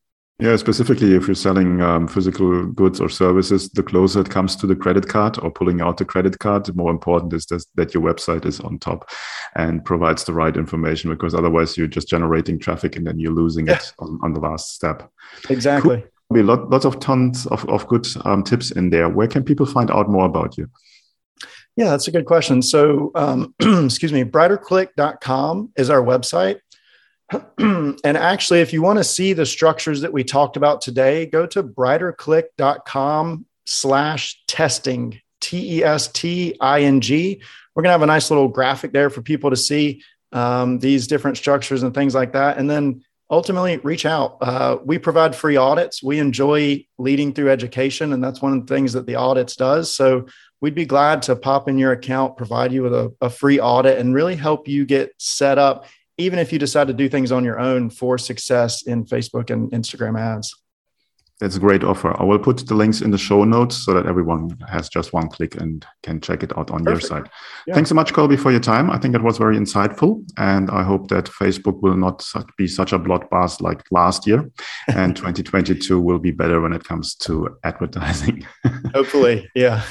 Yeah, 0.42 0.56
specifically 0.56 1.14
if 1.14 1.28
you're 1.28 1.36
selling 1.36 1.82
um, 1.82 2.08
physical 2.08 2.66
goods 2.66 3.00
or 3.00 3.10
services, 3.10 3.70
the 3.70 3.84
closer 3.84 4.22
it 4.22 4.32
comes 4.32 4.56
to 4.56 4.66
the 4.66 4.76
credit 4.76 5.08
card 5.08 5.38
or 5.38 5.52
pulling 5.52 5.82
out 5.82 5.98
the 5.98 6.06
credit 6.06 6.40
card, 6.40 6.66
the 6.66 6.74
more 6.74 6.90
important 6.90 7.32
is 7.34 7.46
this, 7.46 7.68
that 7.76 7.94
your 7.94 8.02
website 8.02 8.48
is 8.48 8.60
on 8.60 8.80
top 8.80 9.08
and 9.56 9.86
provides 9.86 10.24
the 10.24 10.34
right 10.34 10.58
information 10.58 11.12
because 11.12 11.36
otherwise 11.36 11.78
you're 11.78 11.86
just 11.86 12.08
generating 12.08 12.58
traffic 12.58 12.96
and 12.96 13.06
then 13.06 13.20
you're 13.20 13.32
losing 13.32 13.68
yeah. 13.68 13.76
it 13.76 13.94
on, 14.00 14.20
on, 14.24 14.34
the 14.34 14.40
last 14.40 14.74
step. 14.74 15.12
Exactly. 15.52 15.98
Cool. 15.98 16.10
Be 16.34 16.42
lot, 16.42 16.72
lots 16.72 16.86
of 16.86 17.00
tons 17.00 17.46
of, 17.48 17.64
of 17.70 17.88
good 17.88 18.08
um, 18.26 18.42
tips 18.42 18.72
in 18.72 18.90
there. 18.90 19.10
Where 19.10 19.28
can 19.28 19.44
people 19.44 19.68
find 19.68 19.92
out 19.92 20.10
more 20.10 20.26
about 20.26 20.58
you? 20.58 20.68
Yeah, 21.76 21.92
that's 21.92 22.08
a 22.08 22.12
good 22.12 22.26
question. 22.26 22.64
So, 22.64 23.12
um, 23.14 23.54
excuse 23.60 24.12
me, 24.12 24.24
brighterclick.com 24.24 25.74
is 25.78 25.92
our 25.92 26.02
website. 26.02 26.62
and 27.58 27.98
actually, 28.06 28.62
if 28.62 28.74
you 28.74 28.82
want 28.82 29.00
to 29.00 29.04
see 29.04 29.34
the 29.34 29.46
structures 29.46 30.02
that 30.02 30.14
we 30.14 30.24
talked 30.24 30.58
about 30.58 30.82
today, 30.82 31.26
go 31.26 31.46
to 31.48 31.64
brighterclick.com 31.64 33.46
slash 33.66 34.42
testing, 34.48 35.20
T 35.40 35.78
E 35.78 35.84
S 35.84 36.08
T 36.10 36.56
I 36.60 36.82
N 36.82 37.02
G. 37.02 37.42
We're 37.76 37.84
going 37.84 37.90
to 37.90 37.94
have 37.94 38.02
a 38.02 38.08
nice 38.08 38.30
little 38.30 38.50
graphic 38.50 38.92
there 38.92 39.10
for 39.10 39.22
people 39.22 39.50
to 39.50 39.56
see 39.56 40.04
um, 40.34 40.80
these 40.80 41.08
different 41.08 41.38
structures 41.38 41.84
and 41.84 41.94
things 41.94 42.14
like 42.14 42.34
that. 42.34 42.58
And 42.58 42.70
then 42.70 43.04
ultimately 43.30 43.78
reach 43.78 44.06
out. 44.06 44.38
Uh, 44.42 44.78
we 44.84 44.98
provide 44.98 45.34
free 45.34 45.56
audits. 45.56 46.04
We 46.04 46.20
enjoy 46.20 46.86
leading 46.98 47.34
through 47.34 47.50
education, 47.50 48.12
and 48.12 48.22
that's 48.22 48.42
one 48.42 48.54
of 48.54 48.68
the 48.68 48.76
things 48.76 48.92
that 48.94 49.06
the 49.06 49.16
audits 49.16 49.56
does. 49.56 49.96
So 49.96 50.28
we'd 50.60 50.76
be 50.76 50.86
glad 50.86 51.22
to 51.24 51.38
pop 51.38 51.70
in 51.70 51.78
your 51.78 51.94
account, 51.94 52.36
provide 52.36 52.74
you 52.74 52.84
with 52.84 52.94
a, 52.94 53.14
a 53.22 53.30
free 53.30 53.60
audit, 53.60 54.00
and 54.00 54.14
really 54.14 54.36
help 54.36 54.68
you 54.68 54.86
get 54.86 55.14
set 55.18 55.58
up 55.58 55.86
even 56.22 56.40
if 56.40 56.54
you 56.54 56.60
decide 56.60 56.88
to 56.88 56.94
do 56.94 57.10
things 57.10 57.32
on 57.32 57.44
your 57.44 57.60
own 57.60 57.90
for 57.90 58.18
success 58.18 58.84
in 58.84 59.06
Facebook 59.06 59.50
and 59.50 59.72
Instagram 59.72 60.20
ads. 60.20 60.56
That's 61.42 61.56
a 61.56 61.60
great 61.60 61.84
offer. 61.84 62.16
I 62.22 62.24
will 62.24 62.38
put 62.38 62.68
the 62.68 62.76
links 62.76 63.02
in 63.02 63.10
the 63.10 63.18
show 63.18 63.44
notes 63.44 63.84
so 63.84 63.96
that 63.96 64.06
everyone 64.06 64.56
has 64.70 64.90
just 64.90 65.12
one 65.12 65.28
click 65.28 65.60
and 65.60 65.84
can 66.04 66.22
check 66.22 66.44
it 66.44 66.56
out 66.56 66.70
on 66.70 66.84
Perfect. 66.84 67.02
your 67.02 67.10
site. 67.10 67.32
Yeah. 67.66 67.74
Thanks 67.74 67.90
so 67.90 67.96
much, 67.96 68.14
Colby, 68.14 68.38
for 68.38 68.52
your 68.52 68.60
time. 68.60 68.92
I 68.92 69.00
think 69.00 69.16
it 69.16 69.24
was 69.24 69.40
very 69.40 69.58
insightful. 69.58 70.24
And 70.38 70.70
I 70.70 70.84
hope 70.84 71.08
that 71.08 71.26
Facebook 71.26 71.82
will 71.82 71.98
not 71.98 72.24
be 72.60 72.68
such 72.68 72.94
a 72.94 73.00
bloodbath 73.00 73.60
like 73.60 73.82
last 73.90 74.28
year. 74.28 74.52
And 74.88 75.16
2022 75.16 76.00
will 76.00 76.20
be 76.20 76.30
better 76.30 76.62
when 76.62 76.74
it 76.74 76.84
comes 76.84 77.16
to 77.16 77.58
advertising. 77.64 78.46
Hopefully. 78.94 79.50
Yeah. 79.56 79.82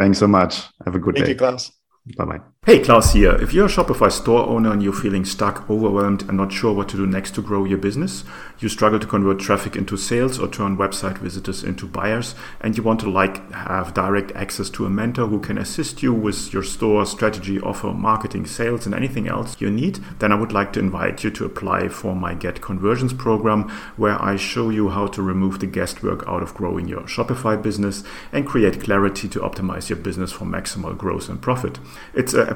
Thanks 0.00 0.18
so 0.18 0.26
much. 0.26 0.62
Have 0.84 0.96
a 0.96 0.98
good 0.98 1.14
Thank 1.14 1.26
day. 1.26 1.34
Thank 1.34 1.40
you, 1.40 1.46
Klaus. 1.46 1.72
Bye 2.16 2.24
bye. 2.24 2.55
Hey, 2.66 2.80
Klaus 2.80 3.12
here. 3.12 3.36
If 3.36 3.52
you're 3.52 3.66
a 3.66 3.68
Shopify 3.68 4.10
store 4.10 4.44
owner 4.44 4.72
and 4.72 4.82
you're 4.82 4.92
feeling 4.92 5.24
stuck, 5.24 5.70
overwhelmed, 5.70 6.22
and 6.22 6.36
not 6.36 6.50
sure 6.50 6.72
what 6.72 6.88
to 6.88 6.96
do 6.96 7.06
next 7.06 7.36
to 7.36 7.40
grow 7.40 7.64
your 7.64 7.78
business, 7.78 8.24
you 8.58 8.68
struggle 8.68 8.98
to 8.98 9.06
convert 9.06 9.38
traffic 9.38 9.76
into 9.76 9.96
sales 9.96 10.40
or 10.40 10.48
turn 10.48 10.76
website 10.76 11.18
visitors 11.18 11.62
into 11.62 11.86
buyers, 11.86 12.34
and 12.60 12.76
you 12.76 12.82
want 12.82 12.98
to 12.98 13.08
like 13.08 13.52
have 13.52 13.94
direct 13.94 14.32
access 14.32 14.68
to 14.70 14.84
a 14.84 14.90
mentor 14.90 15.28
who 15.28 15.38
can 15.38 15.58
assist 15.58 16.02
you 16.02 16.12
with 16.12 16.52
your 16.52 16.64
store 16.64 17.06
strategy, 17.06 17.60
offer, 17.60 17.92
marketing, 17.92 18.46
sales, 18.46 18.84
and 18.84 18.96
anything 18.96 19.28
else 19.28 19.60
you 19.60 19.70
need, 19.70 20.00
then 20.18 20.32
I 20.32 20.40
would 20.40 20.50
like 20.50 20.72
to 20.72 20.80
invite 20.80 21.22
you 21.22 21.30
to 21.30 21.44
apply 21.44 21.86
for 21.86 22.16
my 22.16 22.34
Get 22.34 22.62
Conversions 22.62 23.12
program, 23.12 23.68
where 23.96 24.20
I 24.20 24.34
show 24.34 24.70
you 24.70 24.88
how 24.88 25.06
to 25.06 25.22
remove 25.22 25.60
the 25.60 25.68
guesswork 25.68 26.26
out 26.26 26.42
of 26.42 26.54
growing 26.54 26.88
your 26.88 27.02
Shopify 27.02 27.62
business 27.62 28.02
and 28.32 28.44
create 28.44 28.82
clarity 28.82 29.28
to 29.28 29.38
optimize 29.38 29.88
your 29.88 29.98
business 29.98 30.32
for 30.32 30.46
maximal 30.46 30.98
growth 30.98 31.28
and 31.28 31.40
profit. 31.40 31.78
It's 32.12 32.34
a 32.34 32.55